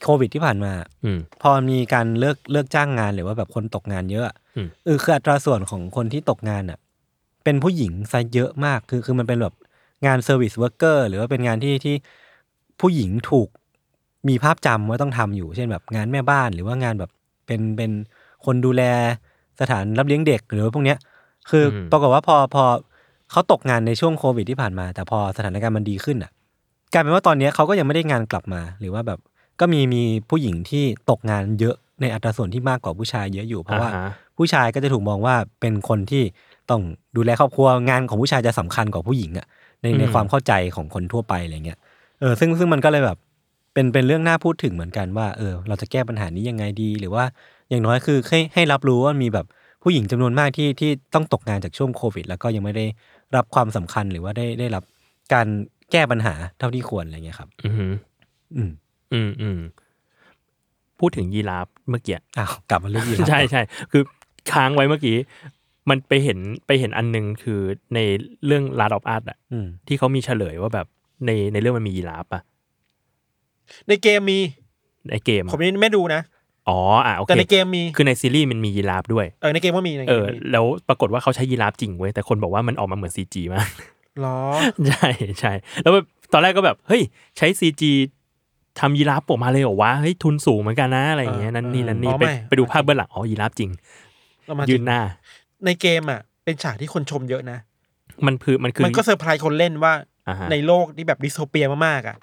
[0.02, 0.72] โควิดที่ผ่านมา
[1.04, 6.78] อืม พอมีการเลิกเลิกจ้างงานหรือว่าแบบคนตกงานเยอะอะอืม เออคืออัตราส่วนของคนที่ตกงานอะ
[7.44, 9.54] เป็นผู้หญิงซะเยอะมากคือคือมันเป็นแบบ
[10.06, 11.94] งาน service worker หรือว่าเป็นงานที่ที่
[12.80, 13.48] ผู้หญิงถูก
[14.28, 17.10] มีภาพจำว่าต้องทำอยู่ เช่นแบบงานแม่บ้านหรือว่างานแบบ
[17.46, 17.90] เป็นเป็น
[18.44, 18.82] คนดูแล
[19.60, 20.98] สถานรับเลี้ยงเด็กหรือว่าพวกเนี้ย
[21.50, 22.64] คืออม ปรากฏว่าพอพอ
[23.30, 26.30] เขาตกงานในช่วงโควิดที่ผ่านมา แต่พอสถานการณ์มันดีขึ้นอะ
[26.92, 29.18] กลายเป็นว่าตอนเนี้ยเขาก็ยังไม่ได้งานกลับมา หรือว่าแบบ
[29.60, 34.06] ก็มีมีผู้หญิงที่ตกงานเยอะในอัตราส่วนที่มากกว่าผู้ชายเยอะอยู่ เพราะว่าอ่าฮะ
[34.36, 36.22] ผู้ชายก็จะถูกมองว่าเป็นคนที่
[36.70, 36.82] ต้อง
[37.16, 39.46] ดูแลครอบครัวงานของผู้ชายจะสำคัญกว่าผู้หญิงอะ
[39.82, 41.78] ในในอืมความเข้าใจของคนทั่วไปอะไรเงี้ย
[42.20, 43.18] เออซึ่งซึ่งมันก็เลยแบบ
[43.74, 47.24] เป็นเป็นเรื่องน่าพูดถึงเหมือนกันว่าเออเราจะแก้ปัญหานี้ยังไงดีหรือว่า
[47.68, 49.46] อย่างน้อยคือให้ให้รับรู้ว่ามีแบบ
[49.82, 52.84] ผู้หญิงจำนวนมากที่ที่ต้องตกงานจากช่วงโควิด แล้วก็ยังไม่ได้
[53.36, 54.84] รับความสำคัญหรือว่าได้ได้รับ
[55.34, 55.46] การ
[55.92, 57.74] แก้ปัญหาเท่าที่ควรอะไรเงี้ยครับ อืม
[58.56, 58.70] อืม
[59.12, 59.58] อืมอืม
[60.98, 64.02] พูดถึงยีราฟเมื่อกี้อ้าวกลับมาเรื่องยีราฟใช่ใช่คือ
[64.52, 65.16] ค้างไว้เมื่อกี้
[65.90, 67.60] มันไปเห็นไปเห็นอันหนึงคือ
[67.94, 67.98] ใน
[68.46, 70.86] เรื่อง Last of Us อะอืมที่เขามีเฉลยว่าแบบ
[71.26, 72.42] ในในเรื่องมันมียีราฟอะ
[73.88, 74.38] ในเกมมี
[75.10, 76.20] ในเกมผมอะยังไม่ดูนะ
[76.68, 83.68] อ๋ออะโอเคแต่ในเกมมีคือในซีรีส์มันมียีราฟด้วยเออในเกมก็มีในเอเกมอมีแล้วปรากฏว่าเขาใช้ยีราฟจริงเว้ยแต่คนบอกว่ามันออกมาเหมือนซีจีมาก
[84.20, 84.40] หรอ
[84.88, 85.08] ใช่
[85.40, 85.52] ใช่
[85.82, 87.02] แล้วแบบตอนแรกก็แบบเฮ้ย
[87.36, 87.92] ใช้ซีจี
[88.80, 93.70] ทำยีราฟออกมาเลยเหรอวะเฮ้ยทุนสูงเหมือนกันนะอะไรอย่างเงี้ยนั่นนี่นั่นนี่อ๋อไปไม่ไปดูภาพเบื้องหลังอ๋อยีราฟจริง
[94.46, 95.00] เรามายืยืนหน้า
[95.64, 97.58] ในเกมอะ เป็นฉากที่คนชมเยอะนะ
[98.26, 99.92] มันคือมันคือมันก็ sur prise คนเล่นว่า
[100.28, 102.16] อ่าฮะในโลกที่แบบ dystopia มากๆอะ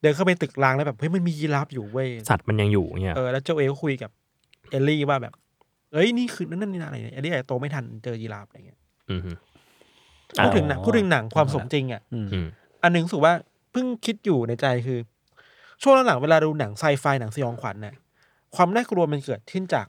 [0.00, 4.10] เดินเข้าไปตึกรางแล้วแบบเฮ้ยมันมียีราฟอยู่เว้ยสัตว์มันยังอยู่เนี่ยเออแล้วเจ้าเอก็คุยกับ
[4.70, 5.32] เอลลี่ว่าแบบ
[5.92, 8.78] เอ้ยนี่คือนั่นนั่นนี่อะไรเนี่ยเอลลี่อาจจะโตไม่ทันเจอยีราฟอะไรเงี้ย
[9.10, 9.32] อืมฮึ
[10.44, 12.46] พูดถึงหนังพูดถึงหนังความสมจริงอะอืมอืม
[12.82, 13.34] อันหนึ่งรู้สึกว่า
[13.72, 14.98] เพิ่งคิดอยู่ในใจคือ
[15.82, 17.94] ช่วงหลังๆเวลาดูหนังไซไฟหนังสยองขวัญน่ะ
[18.54, 19.86] ความน่ากลัวมันเกิดขึ้นจาก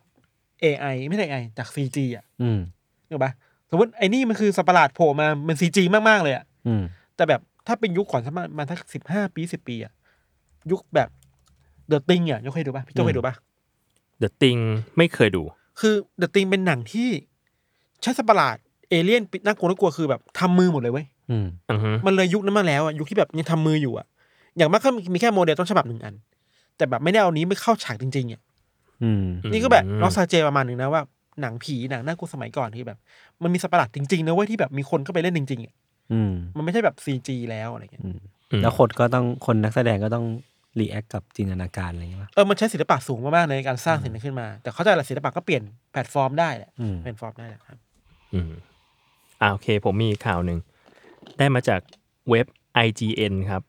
[0.63, 2.59] AI ไม่ใช่ AI จาก CG อะอืม
[3.09, 3.31] ถูกปะ
[3.69, 5.77] สมมติไอ้นี่มันคือสัตว์ประหลาดโผล่มามัน CG
[6.09, 6.83] มากๆเลยอะอืม
[7.15, 9.93] แต่แบบถ้าเป็นยุคก่อนสักประมาณสักสิบห้าปีสิบปีอะ
[10.71, 11.09] ยุคแบบ
[11.87, 13.35] The Thing อะยกเคยดูปะพี่โจเคยดูปะ
[14.19, 14.57] The Thing
[14.97, 15.43] ไม่เคยดู
[15.79, 17.09] คือ The Thing เป็นหนังที่
[18.01, 18.57] ใช้สัตว์ประหลาด
[18.89, 24.05] เอเลี่ยนน่ากลัวน่ากลัวคือแบบทำมือหมดเลยเว้ยอืมอือฮึมมันเลยยุคนั้นมาแล้วอะยุคที่แบบยังทำมืออยู่อะ
[24.57, 26.15] อย่างมากก็มีแค่โมเดลต้นฉบับหนึ่งอัน
[26.77, 28.41] แต่แบบไม่ได้เอานี้ไม่เข้าฉากจริงๆอะ
[29.03, 31.01] อืมนี่ก็แบบ nostal gia ประมาณหนึ่งนะว่า
[31.41, 32.97] หนังผีหนังน่ากลัวสมัยก่อนที่แบบ
[33.43, 35.73] มันมีสัตว์ประหลาดจริงๆนะเว้ยที่แบบมีคนเข้าไปเล่นจริงๆอะ
[36.13, 38.19] อืมมันไม่ใช่แบบ CG แล้วอะไรเงี้ยอืม
[38.51, 40.25] อืมแล้วคนก็ต้องคนนักแสดงก็ต้อง
[40.79, 47.77] react กับจินตนาการอะไรอย่างเงี้ยป่ะ เออ มันใช้ศิลปะสูงมากๆในการสร้างสิ่งนี้ขึ้นมา แต่เข้าใจแหละศิลปะก็เปลี่ยนแพลตฟอร์มได้แหละอืม เป็นฟอร์มได้แหละครับ
[48.33, 48.51] อืม
[49.41, 50.59] อ่าโอเค ผมมีข่าวหนึ่ง
[51.37, 51.81] ได้มาจาก
[52.29, 52.45] เว็บ
[52.85, 53.61] IGN ครับ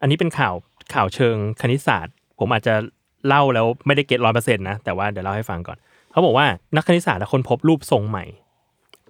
[0.00, 0.54] อันนี้เป็นข่าว
[0.94, 2.74] ข่าวเชิงคณิตศาสตร์ ผมอาจจะ
[3.26, 5.78] เล่าแล้วไม่ได้เก็ตร้อยเปอร์เซ็นต์นะ แต่ว่าเดี๋ยวเล่าให้ฟังก่อน
[6.10, 6.46] เขาบอกว่า
[6.76, 8.24] นักคณิตศาสตร์คนพบรูปทรงใหม่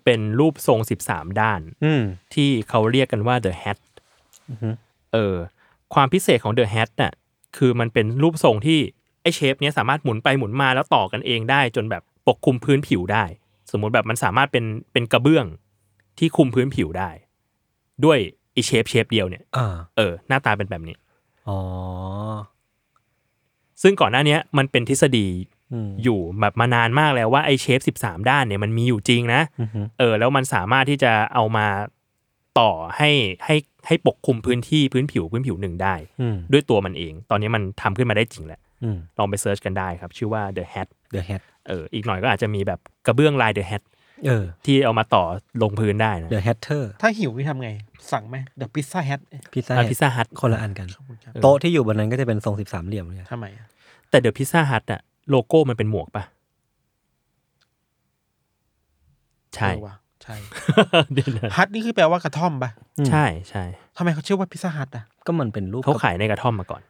[0.05, 2.03] เป็นรูปทรง 13 ด้าน อืม
[2.35, 3.79] ที่เขาเรียกกันว่า the hat
[4.51, 4.71] อือฮึ
[5.12, 5.35] เออ
[5.94, 7.12] ความพิเศษของ the hat น่ะ
[7.57, 8.78] คือมันเป็นรูปทรงที่
[9.22, 13.24] ไอเชฟเนี้ยสามารถหมุนไปหมุนมาแล้วต่อกันเองได้ จนแบบปกคลุมพื้นผิวได้
[13.70, 15.46] สมมุติแบบมันสามารถเป็นเป็นกระเบื้อง
[16.18, 17.11] ที่คลุมพื้นผิวได้
[18.04, 18.18] ด้วย
[18.52, 20.96] ไอเชฟเชฟเดียวเนี่ยอ่าเออ หน้าตาเป็นแบบนี้
[21.48, 21.59] อ๋อ
[23.83, 25.26] ซึ่งก่อนหน้าเนี้ยมันเป็นทฤษฎี
[25.72, 31.66] อืมอยู่แบบมานานมากแล้วว่าไอเชฟ13ด้านเนี่ยมันมีอยู่จริงนะอือฮึเออ แล้วมันสามารถที่จะเอามา
[32.59, 33.11] ต่อให้
[33.44, 35.94] ให้ ให้ปกคลุมพื้นที่พื้นผิวพื้นผิวหนึ่งได้
[36.53, 38.61] ด้วยตัวมันเอง ตอนนี้มันทำขึ้นมาได้จริงแหละ
[39.18, 43.83] ลองไป search กันได้ครับ ชื่อว่า The Hat The Hat เอออีกหน่อยก็อาจจะมีแบบกระเบื้องลาย The Hat
[44.27, 45.25] เออ ที่เอามาต่อ
[45.62, 47.70] ลงพื้นได้นะ The Hatter ถ้าหิวพี่ทำไง
[48.12, 49.20] สั่งไหม The Pizza Hut
[49.55, 50.88] Pizza Hut Pizza Hut คนละอันกัน
[51.42, 53.47] โต๊ะที่อยู่บนนั้นก็จะเป็นทรงสิบสามเหลี่ยมเนี่ยทำไม
[54.11, 56.25] แต่ The Pizza Hut อะโลโก้มันเป็นหมวกปะ
[59.55, 59.70] ใช่
[60.24, 60.37] ใช่
[61.12, 62.70] เดี๋ยวนะ hut นี่คือแปลว่ากระท่อมปะ
[63.08, 63.64] ใช่ใช่
[63.96, 66.82] ทำไมเขาชื่อว่า Pizza Hut อะก็มันเป็นรูปเขาขายในกระท่อมมาก่อน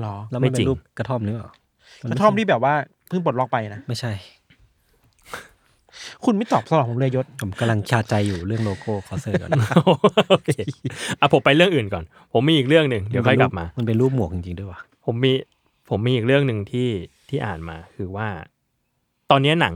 [0.00, 1.50] หรอแล้วไม่มันเป็จรินง รูปกระท่อมหรือเปล่า
[2.10, 2.74] กระท่อมที่แบบว่า
[3.08, 4.12] เพิ่งปลดล็อกไปนะ ไม่ใช่
[6.24, 9.50] คุณไม่ตอบสำหรับผมเลยยศ ผมกำลังชาใจอยู่เรื่องโลโก้คอเซอร์ก่อน
[10.30, 10.50] โอเค
[11.20, 15.32] อะผมไปเรื่องอื่นก่อน ผมมีอีกเรื่องหนึ่งเดี๋ยวค่อยกลับมามันเป็นรูปหมวกจริงๆด้วยวะผมมี
[15.90, 16.88] ผมมีอีกเรื่องหนึ่งที่
[17.28, 18.28] ที่อ่านมาคือว่า
[19.30, 19.74] ตอนนี้หนัง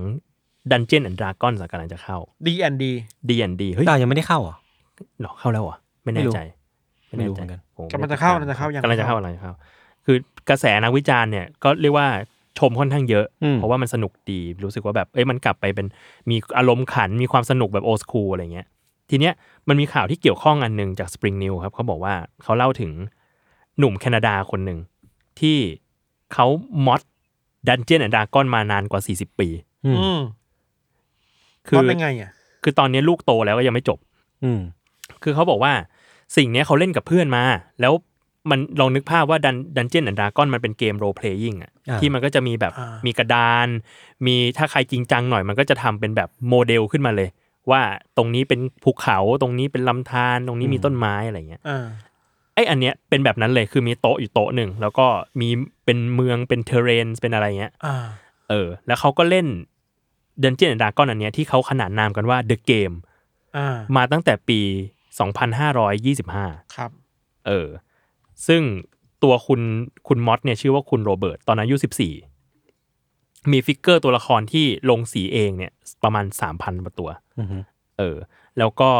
[0.71, 2.93] Dungeon and Dragons กำลังจะเข้าดีแอนดี
[3.29, 4.57] D&D เฮ้ยอ้าวยังไม่ได้เข้าเหรอ
[5.21, 6.39] หรอเข้าแล้วเหรอไม่แน่ใจ
[7.17, 9.53] ไม่รู้เหมือนกันผมกำลังจะเข้ากำลังจะเข้ายังกำลังจะเข้ากำลังจะเข้า
[10.05, 10.17] คือ
[10.49, 12.09] กระแสนักวิจารณ์เนี่ยก็เรียกว่า
[12.59, 15.87] ชมค่อนข้างเยอะอืมเพราะว่ามันสนุกดีรู้สึกว่าแบบเอ้ยมันกลับไปเป็น
[16.31, 18.67] มีอารมณ์ขันมีความสนุกแบบโอ h คูลอะไรเงี้ย
[19.11, 19.35] ทีเนี้ย
[19.69, 22.93] มันมีข่าวที่เกี่ยวข้องอันหนึ่งจาก Spring New ครับเขาบอกว่าเขาเล่าถึง
[23.79, 24.79] หนุ่มแคนาดาคนหนึ่ง
[25.41, 25.59] ที่
[26.33, 26.47] เขา
[26.87, 27.01] มอด
[27.69, 29.49] ดันเจียนแอนดากอนมานานกว่า 40 ปี
[29.85, 30.21] อืมอืม
[31.69, 32.31] คือตอนเป็นไงอะ
[32.65, 33.99] คือตอนนี้ลูกโตแล้วก็ยังไม่จบ
[34.45, 34.61] อืม
[35.23, 35.73] คือเขาบอกว่า
[36.37, 37.45] สิ่งเนี้ยเขาเล่นกับเพื่อนมา
[37.81, 37.93] แล้ว
[38.51, 43.69] มันลองนึกภาพว่า Dun- Dungeon and Dragon มันเป็นเกม role-playing อะอ่าที่มันก็จะมีแบบอ่ามีมีกระดาน
[44.27, 47.29] มีถ้าใครจริงจังหน่อยมันก็จะทำเป็นแบบโมเดลขึ้นมาเลย
[47.71, 47.83] ว่า
[48.17, 51.87] ตรงนี้เป็นภูเขาตรงนี้เป็นลำธารตรงนี้มีต้นไม้อะไรเงี้ยอ่า
[52.55, 55.07] ไอ้อันเนี้ยเป็นแบบนั้นเลยคือมีโต๊ะอยู่โต๊ะหนึ่งแล้วก็
[55.41, 55.49] มี
[55.85, 57.97] เป็นเมืองเป็น terrain เป็นอะไรเงี้ยอ่า
[58.51, 59.47] เออ แล้วเขาก็เล่น
[60.43, 62.97] Dungeons and Dragons อันเนี้ยที่เขาขนานนามกันว่า The Game
[63.57, 64.61] อ่ามาตั้งแต่ปี
[65.49, 66.91] 2525 ครับ
[67.47, 67.69] เออ
[68.47, 68.63] ซึ่ง
[69.23, 69.61] ตัวคุณ
[70.09, 72.15] คุณมอสเนี่ยชื่อว่าคุณโรเบิร์ตตอนอายุสิบสี่
[73.51, 75.73] มีฟิกเกอร์ตัวละครที่ลงสีเองเนี่ย
[76.03, 77.59] ประมาณสามพันกว่าตัวอือฮึ
[77.99, 78.17] เออ
[78.59, 78.91] แล้วก็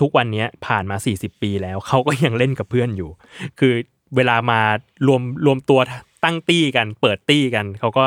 [0.00, 3.10] ทุกวันเนี้ยผ่านมาสี่สิบปีแล้ว เขาก็ยังเล่นกับเพื่อนอยู่
[3.58, 3.72] คือ
[4.16, 4.60] เวลามา
[5.06, 5.80] รวมรวมตัว
[6.24, 8.06] ตั้งตี้กัน เปิดตี้กัน เขาก็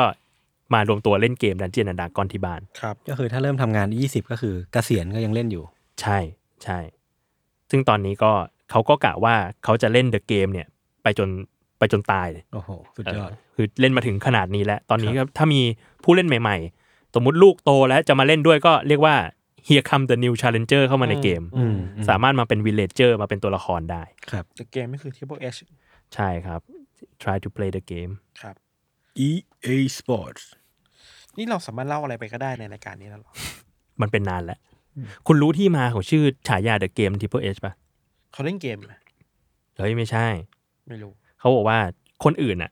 [0.74, 5.64] มารวมตัวเล่นเกมดันเจียนดากอนที่บ้านครับ ก็คือถ้าเริ่มทำงาน 20 ก็คือเกษียณก็ยังเล่นอยู่
[6.00, 6.18] ใช่
[6.64, 6.78] ใช่
[7.70, 8.32] ซึ่งตอนนี้ก็
[8.70, 10.66] เขาก็กะว่าเขาจะเล่นเดอะเกมเนี่ย
[11.02, 11.28] ไปจน
[11.78, 15.60] ไปจนตายเลยโอ้โหสุดยอดเออคือเล่นมาถึงขนาดนี้แล้ว ตอนนี้ก็ถ้ามี
[16.04, 19.14] ผู้เล่นใหม่ ๆ สมมุติลูกโตแล้วจะมาเล่นด้วยก็เรียกว่า
[19.68, 21.76] here come the new challenger เข้ามาในเกมอืม
[22.08, 25.58] สามารถมาเป็น villager มาเป็นตัวละครได้ครับแต่เกมไม่คือ Triple H
[26.14, 26.60] ใช่ครับ
[27.22, 28.54] try to play the game ครับ
[29.26, 30.42] EA Sports
[31.38, 33.32] นี่เราสามารถเล่าอะไรไปก็ได้ในรายการนี้แล้วเหรอ
[34.00, 34.58] มันเป็นนานแล้ว
[35.26, 37.72] คุณรู้ที่มาของชื่อฉายา the game triple h ป่ะ
[38.32, 38.94] เขาเล่นเกมไหม
[39.76, 40.26] เฮ้ยไม่ใช่
[40.88, 41.78] ไม่รู้ เขาบอกว่า
[42.24, 42.70] คนอื่นอะ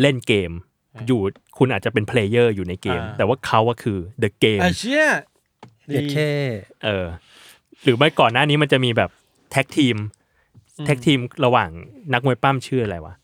[0.00, 0.50] เล่นเกม
[0.94, 1.20] อ่าอยู่
[1.58, 5.06] คุณอาจจะเป็น player อยู่ในเกมอ่าแต่ว่าเขาอะคือ the game ไอ้เชี่ย
[5.88, 6.30] เด็ดแค่
[6.84, 7.06] เออ
[7.82, 9.10] หรือไม่ก่อนหน้านี้มันจะมีแบบ
[9.50, 9.96] แท็กทีม
[10.86, 11.70] แท็กทีมระหว่าง
[12.12, 13.14] นักมวยปั้มชื่ออะไรวะ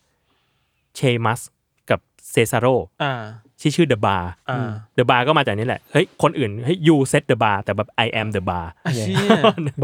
[0.97, 1.41] เชมัส
[1.91, 2.67] กับเซซาโร
[3.03, 3.13] อ่า
[3.63, 9.29] ที่ชื่อเดอะบาร์อ่าเดอะบาร์ก็มาจากนี่แหละเฮ้ยคนอื่นเฮ้ยยูเซตเดอะบาร์แต่แบบ I am the bar ไอ้เชี่ย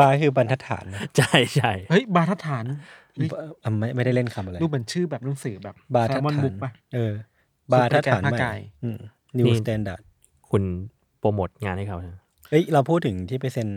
[0.01, 2.65] บาร์คือบรรทัดฐานนะใช่ใช่เฮ้ยบาทัดฐาน
[3.65, 7.13] อะไม่ไม่ได้เล่นคำอะไรรูปเหมือนชื่อแบบหนังสือแบบบาร์ทัดมอนฐาบุ๊นกป่ะเออ
[7.73, 8.99] บาร์ทัดฐานภาคใหม่กายอืม
[9.39, 10.01] New Standard
[10.51, 10.63] คุณ
[11.19, 12.17] โปรโมทงานให้เขาใช่ไหม
[12.51, 13.69] เอ้ยเราพูดถึงที่ไปเซ็น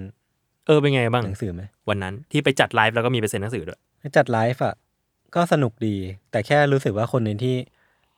[0.65, 3.79] เออเป็นไงบ้างหนังสือไหมวันนั้นที่ไปจัดไลฟ์แล้วก็มีไปเซ็นหนังสือด้วย
[4.17, 4.75] จัดไลฟ์อะ
[5.35, 5.95] ก็สนุกดี
[6.31, 7.55] แต่แค่รู้สึกว่าคนในที่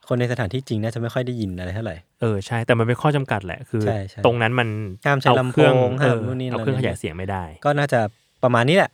[0.08, 4.68] คนในสถานที่จริงน่าจะไม่ค่อยได้ยินอะไรเท่าไหร่ เออใช่ แต่มันเป็นข้อจำกัดแหละคือ ใช่ใช่ตรงนั้นมัน
[5.06, 8.00] ห้ามใช้เอาเครื่องลำโพงเอห้ามอนู่นนี่เอาเครื่องอะไรขยายเสียงไม่ได้ ก็น่าจะ
[8.42, 8.90] ประมาณนี้แหละ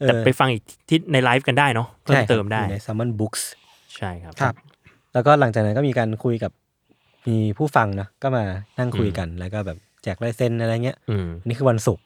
[0.00, 3.42] เออแต่ไปฟังอีกที่ในไลฟ์กันได้เนาะเพิ่มใช่ครับเติมได้อยู่ใน Salmon Books
[3.96, 4.54] ใช่ครับครับ
[5.14, 6.52] แล้วก็หลังจากนั้นก็มีการคุยกับ
[7.28, 8.44] มีผู้ฟังนะก็มา
[8.78, 12.04] นั่งคุยกันแล้วก็แบบแจกลายเซ็นอะไรเงี้ยอืมอันนี้คือวันศุกร์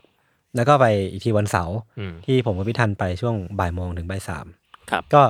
[0.56, 4.46] แล้วก็ไปอีกทีวันเสาร์อืมที่ผมกับพี่ทันไปช่วงบ่ายโมงถึงบ่ายสาม
[4.90, 5.22] ครับก็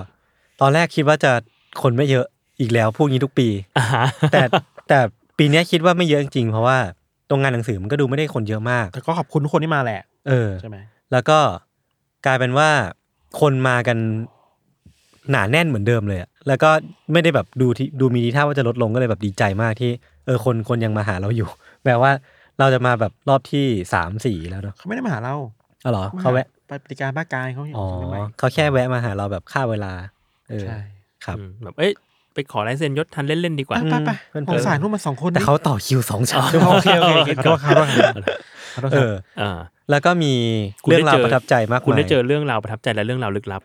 [0.61, 1.33] ตอนแรกคิดว่าจะ
[1.83, 2.27] คนไม่เยอะ
[2.63, 3.49] อีกแล้วพูดงี้ทุกปี
[3.79, 4.45] อ่าฮะแต่
[4.89, 4.99] แต่
[5.39, 6.79] ปีเนี้ยคิดว่าไม่เยอะจริงๆเพราะว่า
[7.31, 10.77] ตรงงานหนังสือมันก็ดูไม่ได้คนเยอะมาก แต่ก็ขอบคุณทุกคนที่มาแหละ เออใช่ไหม
[11.13, 11.39] แล้วก็
[12.27, 12.69] กลายเป็นว่า
[13.41, 13.99] คนมากัน
[15.31, 16.71] หนาแน่นเหมือนเดิมเลยอะแล้วก็
[17.13, 19.91] ไม่ได้แบบดูที่ดูมีทีท่าว่าจะลดลงก็เลยแบบดีใจมากที่
[20.27, 21.49] เออคนคนยังมาหาเราอยู่
[21.85, 22.11] แปลว่า
[22.59, 25.37] เราจะมาแบบรอบที่สามสี่แล้วเนาะเขาไม่ได้มาหาเรา
[25.85, 29.93] อ๋อเหรอเขาแวะไปปฏิการภาคกายเขาอยู่อ๋อใช่ไหมเขาแค่แวะมาหาเราแบบค่าเวลา
[30.51, 30.79] เออใช่
[31.25, 31.93] ครับอืมแบบเอ้ย
[32.35, 38.15] ไปขอลายเซ็นยศทันเล่น ๆ ดีกว่าไปไปเพื่อนๆผมสายนู่นมาสองคนแต่เขาต่อคิวสองชั่วโมงโอเคโอเคโอเคขอโทษครับขอโทษครับ
[38.75, 39.59] ขอโทษเอครับออ่า
[39.91, 40.33] แล้วก็มี
[40.85, 43.63] คุณเรื่องได้ราวเจอประทับใจมากคุณมายได้เจอเรื่องราวประทับใจและเรื่องราวลึกลับ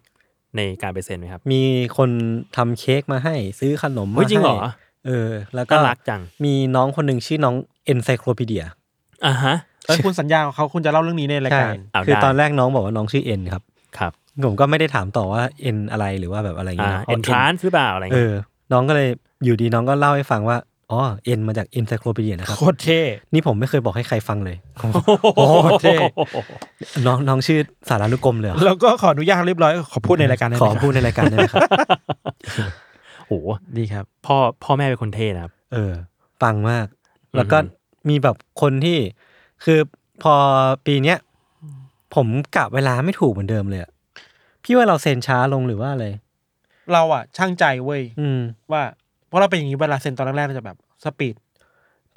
[0.56, 1.62] ในการไปเซ็นไหมครับ มี
[1.98, 2.10] คน
[2.58, 4.70] ทำเค้กมาให้ซื้อขนมเฮ้มายจริงเหรอให้
[5.06, 8.66] เออ แล้วก็น่ารักจัง มีน้องคนหนึ่งชื่อน้องเอนไซโคลพีเดีย
[9.26, 9.56] อ่าฮะ
[9.88, 13.64] เอ้ยคุณสัญญากับเขาคุณจะเล่าเรื่องนี้ในรายใช่การเอาคือได้ตอนแรกน้องบอกว่าน้องชื่อเอ็นครับ
[13.98, 14.12] ครับ
[14.46, 18.36] ผมก็ไม่ได้ถามต่อว่าเอ็นอะไรหรือว่าแบบอะไรอย่างอ่าเงี้ยเอ็นทรานหรือเปล่าอะไรเอเงี้ยอ
[18.72, 19.10] น้องก็เลย
[19.44, 20.58] อยู่ดีน้องก็เล่าให้ฟังว่า
[20.92, 23.00] อ๋อเอ็นมาจาก encyclopedia นะครับโคตรเท่
[23.34, 24.58] นี่ผมไม่เคยบอกให้ใครฟังเลย
[25.36, 25.96] โอ้โหเท่
[27.06, 31.62] น้องน้องชื่อสารานุกรมเลยเหรอแล้วก็ขออนุญาตเรียบร้อยขอพูดในรายการได้ไหขมอครับพูดในรายการได้ไหมครับ
[33.28, 35.94] โอ้โหดีครับ พ่อพ่อแม่เป็นคนเท่นะครับ เออ
[36.44, 36.86] ปังมาก
[37.36, 38.98] แล้วก็อือหือมีแบบคนที่
[39.64, 39.80] คือ
[40.24, 40.34] พอ
[40.86, 41.18] ปีเนี้ย
[42.16, 43.92] ผมกะเวลาไม่ถูกเหมือนเดิมเลยอะ
[44.64, 46.06] พี่ว่าเราเซ็นช้าลงหรือว่าอะไร
[46.94, 48.82] เราอะช่างใจเว้ยอืม ว่า
[49.28, 51.36] เพราะเราเป็นอย่างนี้เวลาเซ็นตอนแรกๆเราจะแบบสปีด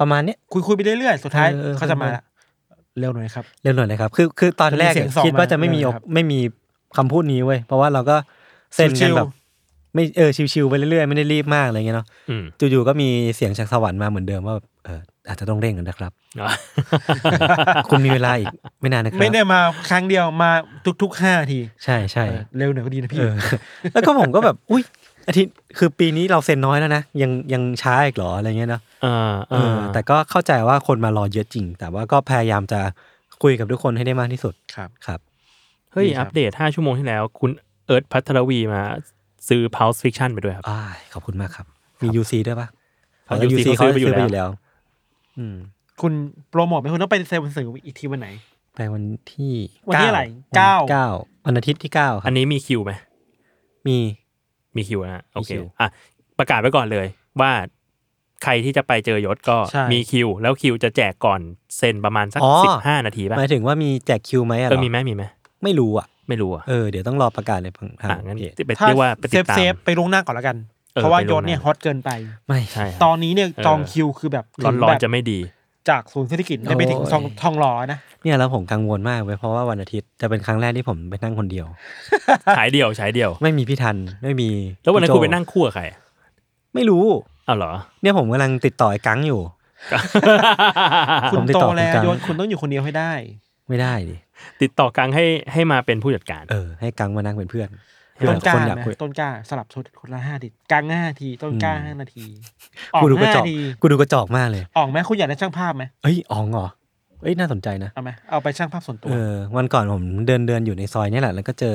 [0.01, 2.23] ประมาณเนี้ย คุยคุยๆไปเรื่อยๆสุดท้ายเออเออ เขาจะมาละ
[2.99, 6.41] เร็วหน่อยครับ เร็วหน่อยนะครับคือคือตอนแรกจะมีเสียอะงสองคิดว่าจะไม่มีมาครับไม่มี
[6.97, 8.17] คำพูดนี้เว้ยเพราะว่าเราก็
[8.75, 9.29] เซ็นชิกันวๆ แบบ
[9.95, 16.49] ไม่เออชิวๆไปเรื่อยๆไม่ได้รีบมากอะไรเงี้ยเนาะอืม จู่ๆก็มีเสียงจากสวรรค์มาเหมือนเดิมว่าแบบเออ อาจจะต้องเร่งกันนะครับอ๋อ
[17.91, 20.51] คุณมีเวลาอีกไม่นานนะครับไม่ได้มาครั้งเดียวมา
[21.03, 23.35] ทุกๆห้าที ใช่ใช่เออเร็วหน่อยก็ดีนะพี่เออ
[23.93, 24.83] แล้วก็ผมก็แบบ อุ้ย
[25.29, 32.81] อาทิตย์คือปีนี้เราเซ็นน้อยแล้วนะยังยังช้าอีกเหรออะไรเงี้ยเนาะอ่าเออ่าอแต่ก็เข้าใจว่าคนมารอเยอะจริง แต่ว่าก็พยายามจะ
[33.43, 35.21] คุยกับทุกคนให้ได้มากที่สุดครับ
[35.93, 37.51] เฮ้ยครับดีครับอัปเดตห้าชั่วโมงที่แล้ว คุณ
[37.87, 38.83] เอิร์ธพัทรวีมา
[39.49, 41.67] ซื้อ Pulse Fiction ไปด้วยครับอ้ายขอบคุณมากครับ
[42.03, 42.69] มี UC ด้วยปะ
[43.27, 44.70] ครับอ๋อ UC เขาซื้อไปอยู่แล้วอืม
[46.03, 46.12] คุณ
[46.50, 48.29] โปรโมทไหมคุณต้องไปเซ็นหนังสืออีกทีวันไหน
[48.74, 49.55] ไปวันที่
[49.88, 50.22] วันที่อะไร
[50.57, 51.09] เก้าเก้าเก้า
[51.46, 52.92] วันอาทิตย์ที่เก้าครัอับนนี้มีคิวไหม
[53.87, 53.96] มี
[54.76, 55.88] มีคิวนะโอเคมีคิวอะ
[56.38, 57.07] ประกาศไว้ก่อนเลย
[57.40, 57.53] ว่า
[58.42, 61.40] ใครที่จะไปเจอยศก็ใช่มีคิว แล้วคิวจะแจกก่อน
[61.76, 65.24] เซ็นประมาณสักอ๋อสิบห้านาทีป่ะหมายถึงว่ามีแจกคิวไหมอะเอเหรออมีไหมมีไหม
[65.64, 70.57] ไม่รู้อะ ไม่รู้อะเออเดี๋ยวต้องรอประกาศเลยทางทางอะงั้นเพจไปถ้าเรียกว่าไปเซติฟดตามเซฟไปลวงหน้าก่อนแล้วกัน
[70.94, 72.11] เออเพราะว่าไปยล่วศงหน้าเนี่ยฮอตเกินไป
[72.48, 75.38] ไม่ใช่ครับตอนนี้เนี่ยเออจองคิวคือแบบร้อนร้อนแบบจะไม่ดี
[75.90, 81.66] จากศูนย์เศรษฐกิจได้ไปถึงโอ้ยทองทองหล่อนะเนี่ยแล้วผมกังวลมากเว้ยเพราะว่าวันอาทิตย์จะเป็นครั้งแรกที่ผมไปนั่งคนเดียว
[82.57, 84.50] ฉายเดียวฉายเดียว ไม่มีพี่ทันไม่มี
[84.83, 85.85] แล้ววันนั้นพี่คุณโจไปนั่งคู่กับใคร
[86.74, 87.05] ไม่รู้
[87.48, 87.72] อ้าวเหรอ
[88.03, 89.40] เนี่ยผมกำลังติดต่อไอ้กังอยู่
[91.33, 93.12] คุผณมติดโตต่อแล้วคุณกันยศคุณต้องอยู่คนเดียวให้ได้
[93.68, 94.16] ไม่ได้ดิ
[94.62, 97.68] ติดต่อกังให้ให้มาเป็นผู้จัดการ เออ ให้กังมานั่งเป็นเพื่อน
[98.29, 102.25] ต้นกล้าคนอยากนะคุยต้นกล้าสลับชุดคนละห้าทีกลางห้าที ต้นกล้าอืม ห้านาที
[102.95, 106.67] ออกกูดูกระห้าจอก ทีกูดูกระจอกมากเลย ออกไหมคุณอยากได้ช่างภาพไหมเอ้ยอ๋องเหรอ
[107.23, 111.75] เอ้ยน่าสนใจนะ เอาไหมเอาไปช่างภาพส่วนตัวเออ วันก่อนผมเดินเดินอยู่ในซอยเนี่ยแหละ แล้วก็เจอ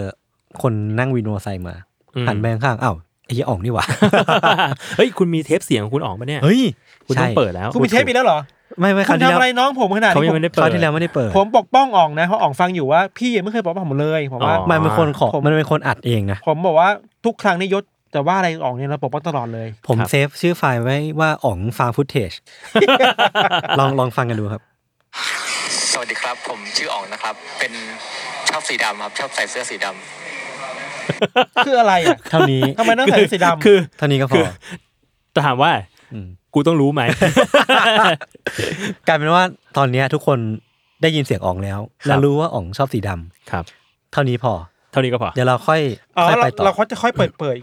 [0.62, 1.76] คนนั่งวินโนไซค์มา
[2.16, 3.86] อืม หันไปข้างๆอ้าวไอ้ยี่อ๋องนี่หว่า
[4.98, 6.62] เฮ้ย คุณมีเทปเสียงของคุณออกมาเนี่ย เฮ้ย
[7.08, 8.40] คุณต้องใช่เปิดแล้วคุณมีเทปอีกแล้วเหรอ
[8.80, 16.90] ไม่ไม่คคุราวณที่ทำแล้วอะไรน้องผมขนาดเขานี้ยังผมไม่ได้คเปิราวดที่แล้วไม่ได้เปิด ผมปกป้องอ่องนะเพราะอ่องฟังอยู่ว่าพี่ยังไม่เคยปกป้องผมเลยผมว่าอ๋อมันเป็นคนขอผมมันเป็นคนอัดเองนะผมบอกว่า
[17.26, 22.32] ทุกครั้งในยศจะว่าอะไรอ่องเนี่ยเราปกป้องตลอดเลย ผมครับเซฟชื่อไฟล์ไว้ว่าอ๋องฟาร์ฟุตเทจ
[23.80, 24.62] ลองลองฟังกันดูครับ
[25.92, 27.72] สวัสดีครับ ผมชื่ออ๋องนะครับ เป็น
[28.50, 34.50] ชอบสีดำครับ ชอบใส่เสื้อสีดำคืออะไรอะเท่านี้ทำไมต้องใส่สีดำคือเท่านี้ก็พคืออ
[35.36, 35.72] จะถามว่า
[36.26, 37.02] ม กูต้องรู้ไหม
[39.08, 39.44] กลายเป็นว่า
[39.78, 40.40] ตอนเนี้ยทุกคน
[41.02, 43.64] ได้ยินเสียงอ๋องแล้วครับแล้วรู้ว่าอ๋องชอบสีดำครับ
[44.14, 44.54] เท่านี้พอ
[44.92, 45.82] เท่านี้ก็พอ เดี๋ยวเราค่อย
[46.18, 47.58] อ๋อค่อยเราไปต่อเราเขาจะค่อยเปิดเผย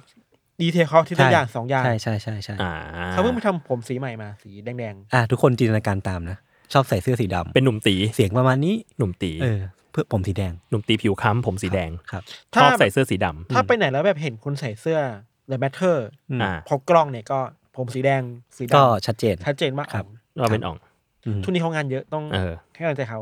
[0.60, 2.72] ดีเทลเขาทีละอย่างสองอย่างใช่ใช่ใช่ใช่อ่า
[3.10, 6.36] เขาเพิ่งไปทำผมสีใหม่มาสีแดงอะทุกคนจินตนาการตามนะ
[6.72, 14.98] ชอบใส่เสื้อสีดำเป็นหนุ่มตีเสียงประมาณนี้ หนุ่มตีเออ เพื่อผมสีแดงหนุ่มตีผิวค้ำผมสีแดงครับๆถ้าชอบใส่เสื้อสีดำถ้าไปไหนแล้วแบบเห็นคุณใส่เสื้อ
[15.50, 15.96] The Matter
[16.30, 17.40] อืม อ่าพอกล้องเนี่ยก็
[17.76, 18.22] ผมสีแดง
[18.56, 20.06] สีดก็ชัดเจนำชัดเจนมากครับ
[20.40, 20.76] เราเป็นอ่อง
[21.26, 23.20] อืมช่วงนี้เขางานเยอะต้องเออ ให้กำลังใจเขา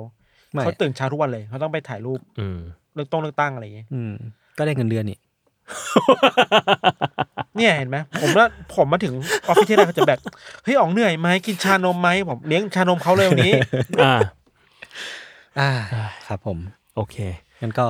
[0.53, 2.59] ไม่ เขาตื่นเช้าทุกวันเลยเขาต้องไปถ่ายรูปอืม
[2.95, 4.13] เลือกต้องเลือกตั้งอะไรอย่างเงี้ยอืม
[4.59, 5.19] ก็ได้เงินเดือนนี่
[7.57, 9.15] เนี่ยเห็นไหมผมว่าผมมาถึง
[9.47, 10.19] ออฟฟิศที่ไรเขาจะแบบ
[10.65, 13.55] เฮ้ยอ๋องเหนื่อยไหมกินชานมไหมผมเลี้ยงชานมเขาเลยวันนี้
[14.05, 14.15] อ่า
[15.59, 15.71] อ่า
[16.27, 16.59] ครับผม
[16.97, 17.17] โอเค
[17.61, 17.87] งั้นก็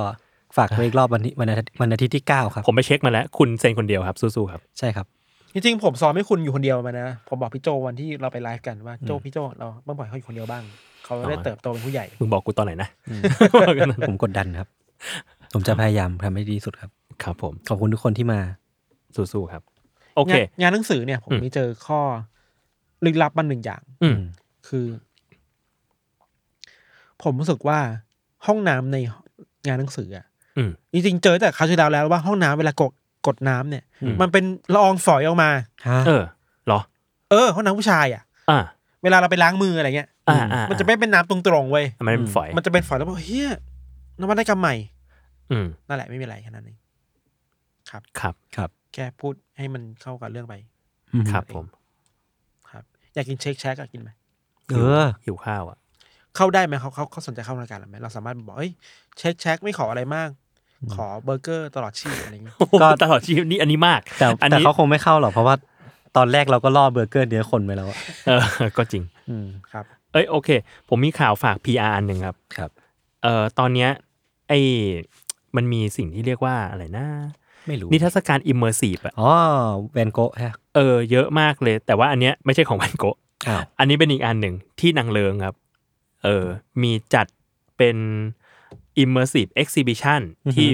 [0.57, 5.05] ฝากไว้อีกรอบวันนี้วันอาทิตย์วันอาทิตย์ที่เก้าครับ ผมไปเช็คมาแล้ว คุณเซ็นคนเดียวครับ สู้ๆครับ ใช่ครับ
[5.53, 10.63] จริงๆผมสอนให้คุณอยู่คนเดียวมานะ ผมบอกพี่โจวันที่เราไปไลฟ์กันว่าโจพี่โจเราต้องปล่อยเขาอยู่คนเดียวบ้าง
[11.05, 12.89] เขาได้อ๋อเติบโตเป็นผู้ใหญ่ มึงบอกกูตอนไหนนะ
[14.09, 14.67] ผมกดดันครับ
[15.53, 16.91] ผมจะพยายามทำให้ดีที่สุดครับ
[17.23, 18.39] ครับผม ขอบคุณทุกคนที่มา
[19.15, 19.63] สู้ๆครับ
[20.15, 21.99] โอเค งานงานหนังสือเนี่ยผมอืมมีเจอข้อ
[23.05, 24.19] ลึกลับมันหนึ่งอย่าง อืม
[24.67, 24.85] คือ
[27.23, 27.79] ผมรู้สึกว่า
[28.45, 28.97] ห้องน้ำใน
[29.67, 30.25] งานหนังสืออะ
[30.57, 32.91] อืมจริงๆเจอแต่คราวที่แล้วแล้วว่าห้องน้ำเวลากด
[33.27, 35.49] กดน้ำเนี่ยอืมมันเป็นละอองฝอยออกมา
[35.87, 36.23] ฮะเออ
[36.65, 36.79] เหรอ
[37.31, 38.59] เออห้องน้ำผู้ชายอะอ่า
[39.03, 43.51] เวลาเราไปล้างมืออะไรเงี้ยอ่าอ่ามันจะไม่เป็นน้ำตรงๆเว้ยอ่ามันเป็นฝอย มันจะเป็นฝอยแล้วบอกเฮีย
[44.19, 44.75] นวัตกรรมใหม่
[45.51, 46.77] อืมนั่นแหละไม่มีอะไรแค่นั้นเอง
[47.89, 50.55] ครับครับ แค่พูดให้มันเข้ากับเรื่องไป
[51.31, 51.65] ครับผม
[52.71, 54.09] ครับ อยากกินเชคแชกอะกินไหม
[54.67, 55.77] เออหิวข้าวอะ
[56.35, 58.71] เข้าได้ไหมเขาเขาเขาสนใจเข้ารายการเราไหมเราสามารถบอกเอ้ย
[59.17, 60.29] เชคแชกไม่ขออะไรมาก
[60.93, 65.55] ขอเบอร์เกอร์ตลอดชีพอะไรเงี้ยก็ตลอดชีวิตนี่อันนี้มาก แต่อันแต่นี้เขาคงไม่เข้าหรอกเพราะว่า
[66.17, 68.43] ตอนแรกเราก็ล่อเบอร์เกอร์เนื้อคนไปแล้วอะเออ
[68.77, 70.49] ก็จริง อืมครับ เอ้ยโอเค
[70.89, 72.69] ผมมีข่าวฝาก PR อันหนึ่งครับครับ
[73.23, 73.89] เอ่อตอนเนี้ย
[74.49, 74.59] ไอ้
[75.55, 77.07] มันมีสิ่งที่เรียกว่าอะไรนะ
[77.67, 79.31] ไม่รู้นิทรรศการ immersive อะอ๋อ
[79.93, 83.17] แวนโกะฮะเออเยอะมากเลย แต่ว่าอันเนี้ยไม่ใช่ของวันโกะ
[83.47, 85.55] อ้าวอันนี้เป็นอีกอันหนึ่งที่นางเลิงครับ
[86.23, 86.45] เออ
[86.81, 87.27] มีจัด
[87.77, 87.97] เป็น
[89.03, 90.21] immersive exhibition
[90.55, 90.69] ที่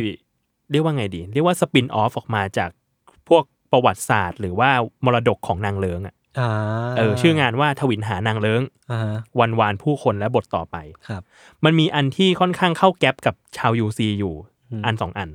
[0.72, 2.70] เรียกว่าไงดี เรียกว่าสปินออฟออกมาจาก
[3.30, 4.70] พวกประวัติศาสตร์ หรือว่า
[5.06, 6.50] มรดกของนางเลิงอะอ่า
[6.98, 8.62] เออชื่องานว่าทวินหานางเลิง
[8.92, 10.76] อ่าฮะวันวานผู้คนและบทต่อไป
[11.08, 11.22] ครับ
[11.64, 14.36] มันมีอันที่ค่อนข้างเข้าแก๊ปกับชาว UC อยู่
[14.86, 15.30] อันสองอัน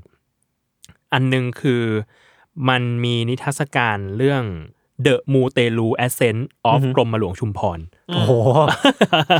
[1.13, 1.83] อันหนึ่งคือ
[2.69, 4.45] มันมีนิทรรศการเรื่อง
[5.07, 7.79] The m u t e l u Ascent of กรมหลวงชุมพร
[8.15, 8.33] โอ้โห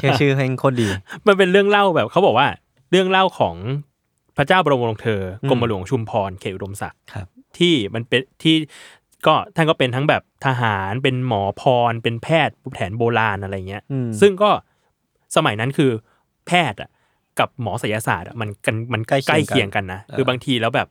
[0.01, 0.89] แค่ชื่อเพลงโคตรดี
[1.27, 2.49] มันเป็นเรื่องเล่าแบบเขาบอกว่า
[2.93, 3.57] เรื่องเล่าของ
[4.37, 7.27] พระเจ้าบรมวงศ์เธอกรมหลวงชุมพรเขตอุดมศักดิ์ครับ
[7.59, 8.57] ที่มันเป็นที่
[9.27, 14.51] ก็ท่านก็เป็นทั้งแบบทหารเป็นหมอพรเป็นแพทย์แผนโบราณอะไรเงี้ยอืมซึ่งก็
[15.37, 15.91] สมัยนั้นคือ
[16.47, 16.91] แพทย์อะ
[17.39, 20.89] กับหมอศิลศาสตร์อะมันกันมันใกล้เคียงกันใกล้เคียงกันนะเออคือบางทีแล้วแบบ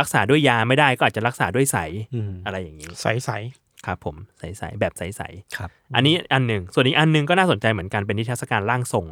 [0.00, 1.78] รักษาด้วยยาไม่ได้ก็อาจจะรักษาด้วยใส
[2.14, 3.30] อืมอะไรอย่างนี้ใสใส
[3.86, 9.06] ครับผมใสๆแบบใสๆครับ อันนี้อันหนึ่งส่วนอีกอันหนึ่งก็น่าสนใจเหมือนกันเป็นนิทรรศการร่างทรง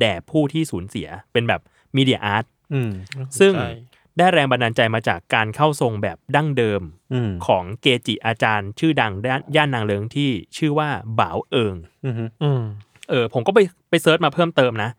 [0.00, 1.60] แด่ผู้ที่สูญเสียเป็นแบบ
[1.96, 2.44] มีเดียอาร์ต
[2.74, 2.90] อืม
[3.38, 3.70] ซึ่งใช่
[4.18, 10.88] ได้แรงบันดาลใจมาจากการเข้าทรงแบบดั้งเดิมอืมของเกจิอาจารย์ชื่อดังด้านย่านนางเลิงที่ชื่อว่า
[11.20, 12.62] บ่าวเอิงอืมอืม
[13.10, 13.58] เออผมก็ไป
[13.90, 14.90] ไปเซิร์ชมาเพิ่มเติมนะ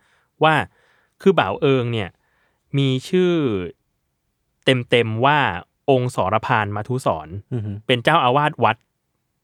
[0.44, 0.54] ว่า
[1.22, 2.10] คือบ่าวเอิงเนี่ย
[2.78, 3.34] มีชื่อ
[4.66, 5.40] เต็มๆว่า
[5.90, 8.78] องค์สรพานมาทุสอนอืมเป็นเจ้าอาวาสวัด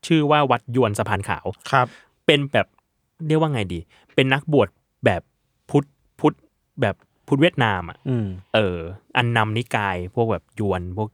[0.07, 1.87] ชื่อว่าวัดยวนสะพานขาวครับ
[2.25, 2.67] เป็นแบบ
[3.27, 3.79] เรียกว่าไงดี
[4.15, 4.69] เป็นนักบวช
[5.05, 5.32] แบบพุทธพุทธ
[6.81, 6.95] แบบ
[7.27, 8.77] พุทธเวียดนามอะอืมเออ
[9.17, 11.09] อันนำนิกายพวกแบบยวนพวก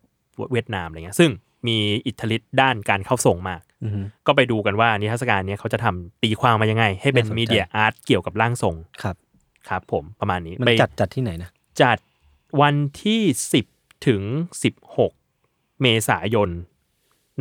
[0.52, 1.32] เวียดนามอะไรเงี้ย ซึ่ง
[1.68, 3.92] มีอิทธิฤทธิ์ด้านการเข้าทรงมากอืม
[4.28, 9.16] ก็ไปดูกันว่านิทรรศการเนี้ยเขาจะทำตีความมายังไง ให้เป็นน่าสนใจ media art เกี่ยวกับร่างทรงครับ
[9.70, 11.50] ครับผมประมาณนี้มันไปจัดจัดที่ไหนนะ
[11.82, 11.98] จัด
[12.62, 13.22] วันที่
[13.54, 13.66] สิบ
[14.08, 14.22] ถึง
[14.64, 15.12] สิบหก
[15.82, 16.50] เมษายน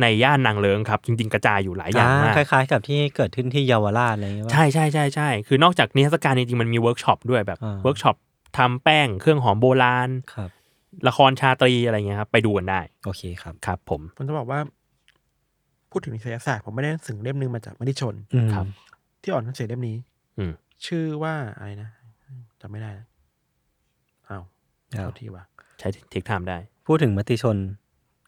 [0.01, 8.15] ในย่านนางเลิงครับจริง ๆ กระจายอยู่หลายอย่างมากคล้ายๆ กับที่เกิดขึ้นที่เยาวราชอะไรอย่างเงี้ยใช่ใช่ใช่ใช่คือนอกจากนิทรรศการจริงๆมันมีเวิร์กช็อปด้วยแบบอ่าเวิร์กช็อป
[8.57, 10.49] ทำแป้งเครื่องหอมโบราณครับ
[11.07, 14.59] ละครชาตรีอะไรเงี้ยครับไปดูกันได้โอเคครับครับ ผมผมจะบอกว่า
[15.91, 18.65] พูดถึงนิสยศาสตร์ผมไม่ได้หนังสือเล่มหนึ่งมาจากมติชนอืมครับ
[19.21, 19.97] ที่อ่อนหนังสือเล่มนี้
[20.37, 20.51] อืม
[20.85, 21.89] ชื่อว่าอะไรนะ
[22.61, 23.05] จำไม่ได้นะ
[24.29, 24.43] อ้าว
[24.97, 25.43] ครับโทษทีว่ะ
[25.79, 26.57] ใช้เทคไทม์ได้
[26.87, 27.57] พูดถึงมติชน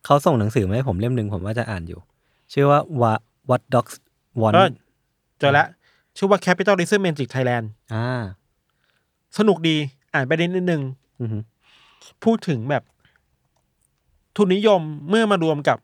[0.06, 2.00] เขาส่งหนังสือมาให้ผมเล่มหนึ่งผมว่าจะอ่านอยู่
[2.54, 3.94] ชื่อว่า What What Dogs
[4.42, 4.70] Want เออ
[5.40, 5.68] เจอแล้ว
[6.18, 8.22] ชื่อว่า Capitalism Magic Thailand อ่า
[9.38, 9.76] สนุกดี
[10.14, 10.82] อ่านไปได้นิดนึง
[11.20, 11.30] อืม
[12.24, 12.84] พูดถึงแบบ
[14.36, 15.78] ทุนนิยมเมื่อมารวมกับ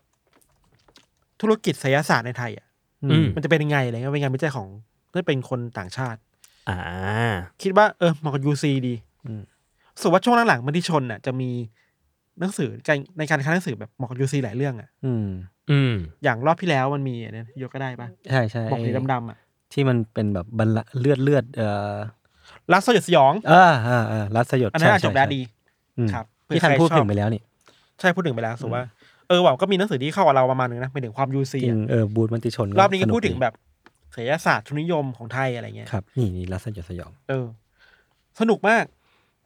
[1.42, 2.66] ธุรกิจไสยศาสตร์ในไทยอะ
[3.04, 4.68] อืมมันจะเป็นยังไงอะไรเงี้ยเป็นงานวิจัยของ
[5.14, 6.20] นั่นเป็นคนต่างชาติ
[6.70, 6.78] อ่า
[7.62, 9.42] คิดว่าเออเหมาะกับยูซีดีอืม
[10.00, 11.50] ส่วนว่าช่วงหลังๆมันที่ชนน่ะ จะมี
[12.40, 15.28] หนังสือการในการค้าหนังสือแบบเหมาะกับยูซีหลายเรื่องอะอืม
[15.72, 19.38] อืม อย่างรอบที่แล้วมันมีอันนี้ยกก็ได้ปะใช่ใช่บอกสีดำๆอะ
[19.74, 21.96] ที่มันเป็นแบบบรรละเลือดเลือดเอ่อ
[22.74, 25.42] รักสยดสยองอ่าอ่าอ่ารัดสยดอันนั้นอ่านใช่จบแล้วใช่ดี
[25.98, 27.42] อืมครับที่ท่านเผื่อใครพูดชอบถึงไปแล้วนี่
[28.00, 28.84] ใช่พูดถึงไปแล้วสุว่า
[29.28, 33.54] เออว่าก็มีหนังสือที่เข้ากับเราประมาณนึงนะเป็นถึงความยูซีจริงเออบูธมติชนรอบนี้ก็สพูดถึงดีแบบ
[34.16, 37.46] ศิลปศาสตร์ทุนนิยมของไทยอะไรเงี้ยครับนี่นี่รัดสยดสยอง เออ
[38.40, 38.86] สนุกมาก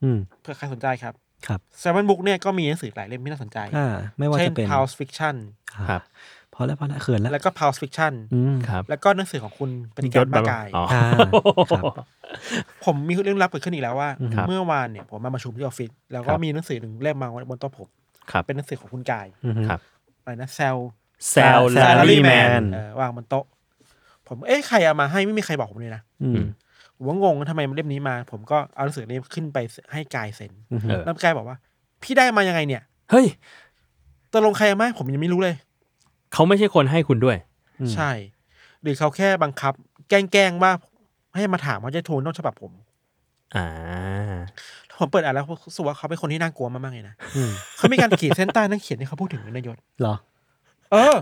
[0.04, 1.14] อืมเผื่อใครสนใจครับ
[1.48, 5.36] ครับ Salmon Books เนี่ยก็มีหนังสือหลายเล่มที่น่าสนใจอ่าไม่ว่าเช่นจะเป็น Pulse Fiction
[5.90, 6.02] ครับ
[6.54, 11.04] พอแล้วพอแล้วเขินแล้ว แล้วก็ Pulse Fiction อืมครับแล้วก็หนังสือของคุณปฏิการมากายอ๋ออ่า
[11.72, 11.84] ครับ
[12.86, 17.88] ผมมีเรื่องลับเกิดขึ้นอีกแล้วว่าครับเมื่อวานเนี่ยผมมาประชุมที่ออฟฟิศแล้วคก็รับมีหนังสือหนึ่งเล่มมาบนโต๊ะผม
[18.32, 19.80] ครับเป็นหนังสือของคุณกายอืมครับ
[20.22, 20.78] อะไรนะเซล
[21.30, 23.46] แซล Salary ลารีแมน Man เออวางบนโต๊ะ
[24.28, 26.46] ผมเอ๊ะใครเอามาให้ไม่มีใครบอกผมเลยนะอืมผม
[27.06, 29.58] ว่างงว่าทำไมเล่มนี้มา ผมก็เอาหนังสือเล่มขึ้นไป
[29.94, 31.58] ให้กายเซ็นอืมเออแล้วกายบอกว่า
[32.04, 33.26] พี่ได้มายังไงเนี่ย เฮ้ย
[34.32, 35.56] ตกลงใครเอามาให้ผมยังไม่รู้เลย
[36.34, 37.38] เขาไม่ใช่คนให้คุณด้วย
[37.80, 38.12] อืมใช่
[38.82, 39.74] หรือเขาแค่บังคับ
[40.10, 40.72] แกล้งๆว่า
[41.36, 42.72] ให้มาถามว่าจะโทนต้องฉบับผม
[43.56, 43.66] อ่า
[45.00, 50.16] ผมเปิดอ่านแล้วรู้สึกว่าเขาเป็นคนที่น่ากลัวมากๆเลยนะอืมเขามีการขีดเส้นใต้นักเขียนที่เขาพูดถึงนายศเหรอ
[50.92, 51.16] เออ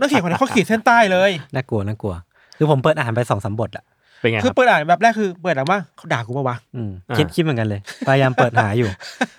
[0.00, 2.14] นักเขียนคนนี้เขาขีดเส้นใต้เลย น่ากลัวน่ากลัว
[2.56, 3.84] คือผมเปิดอ่านไปสองสามบทอะ
[4.20, 8.88] เป็นไงคืคอรับเปิดอ่านแบบแรกคือเปิดอ่านว่าเขาด่ากูปะวะอืมอ่าคิดคิดเหมือนกันเลย พยายามเปิดหาอยู่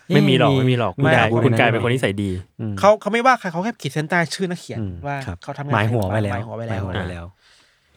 [0.10, 7.26] ไม่มีหรอกไม่มีหรอกคุณไม่กายพูดคุณกายะเป็นคนนิสัยดีอืมเขาเขาไม่ว่าใครเขาแค่ขีดเส้นใต้ชื่อนักเขียนอืมว่าครับเขาทำงานหมายหัวไว้แล้วหมายหัวไว้แล้วหมายหัวไว้แล้ว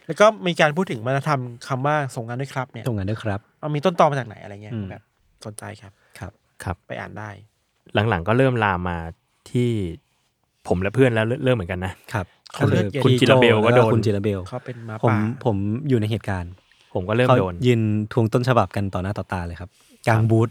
[0.06, 5.02] แล้วก็มีการพูดถึงวัฒนธรรมคำว่าส่งงานด้วยครับเนี่ยตรงกันด้วยครับมันมีต้นตอมาจากไหนอะไรเงี้ยอืมแบบ
[5.46, 6.32] สนใจครับครับ
[6.64, 7.30] ครับไปอ่านได้
[8.08, 8.98] หลังๆก็เริ่มลามมา
[9.50, 9.70] ที่
[10.68, 15.56] ผมและเพื่อนแล้วเริ่มเหมือนกันนะครับเขาเลือดเย็นคุณจิราเบลก็โดนคุณจิราเบลเขาเป็นหมาผมป่าผม
[15.88, 16.52] อยู่ในเหตุการณ์
[16.94, 17.80] ผมก็เริ่มเขาโดนยืน
[18.12, 19.70] ทวงต้นฉบับกันต่อหน้าต่อตาเลยครับ
[20.08, 20.48] กลางบูธ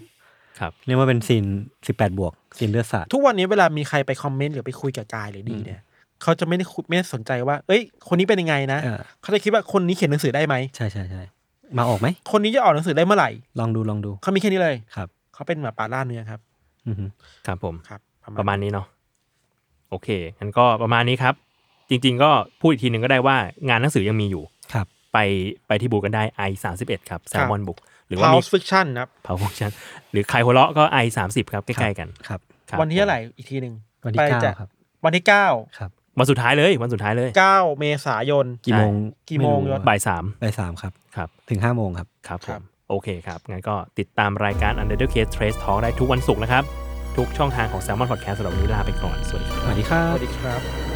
[0.59, 1.45] ครับเรียกว่าเป็นซีน
[1.87, 5.81] สิบแปดบวกซีนเลือดสาดทุกวันนี้เวลามีใครไปคอมเมนต์หรือไปคุยกับกายหรือดีเนี่ย
[6.21, 11.21] เขาจะไม่ได้คุยไม่ได้สนใจว่า เอ้ย คนนี้เป็นยังไงนะเออเขาจะคิดว่าคนนี้เขียนหนังสือได้ไหมใช่ใช่ใช่
[11.77, 13.29] มาออกไหมคนนี้จะออกหนังสือได้เมื่อไหร่
[13.59, 16.39] ลองดูลองดูเขามีแค่นี้เลยครับเขาเป็นหมาป่าล่าเนื้อครับ
[16.87, 17.05] อือฮึ
[17.47, 17.99] ครับผมครับ
[18.39, 18.85] ประมาณนี้เนาะ
[19.89, 20.09] โอเค
[20.39, 21.33] งั้นก็ประมาณนี้ครับ
[21.89, 22.29] จริง ๆ ก็
[22.61, 23.35] พูดอีกทีหนึ่งก็ได้ว่า
[23.69, 25.17] งานหนังสือยังมีอยู่ครับ ไป
[25.67, 29.71] ไปที่บูธกันได้ i 3 1ครับแซลมอนบุกหรือว่าพาวมีส์ฟิคชั่นนะครับเผาฟงชัน
[30.11, 32.39] หรือใครหัวเราะก็ i 3 0ครับใกล้ๆกันครับ
[32.69, 33.73] ครับวันที่เท่าไหร่อีกทีหนึ่ง
[34.05, 34.69] วันที่ไปเก้าจะครับ
[35.05, 35.47] วันที่เก้า
[35.79, 38.93] ครับวันสุดท้ายเลยวันสุดท้ายเลยเก้าเมษายนกี่โมง
[39.29, 46.63] กี่โมงไรู้ยศบ่ายสามบ่ายสามครับครับถึงห้าโมงครับครับผครัมบโอเคครับ งั้นก็ติดตามรายการ Under the Case Trace Talk ได้ทุกวันศุกร์นะครับ
[47.17, 50.88] ทุกช่องทางของ Salmon Podcast สำหรับวันนี้ลาไปก่อน สวัสดีครับ สวัสดีครัสบวัสดีครับ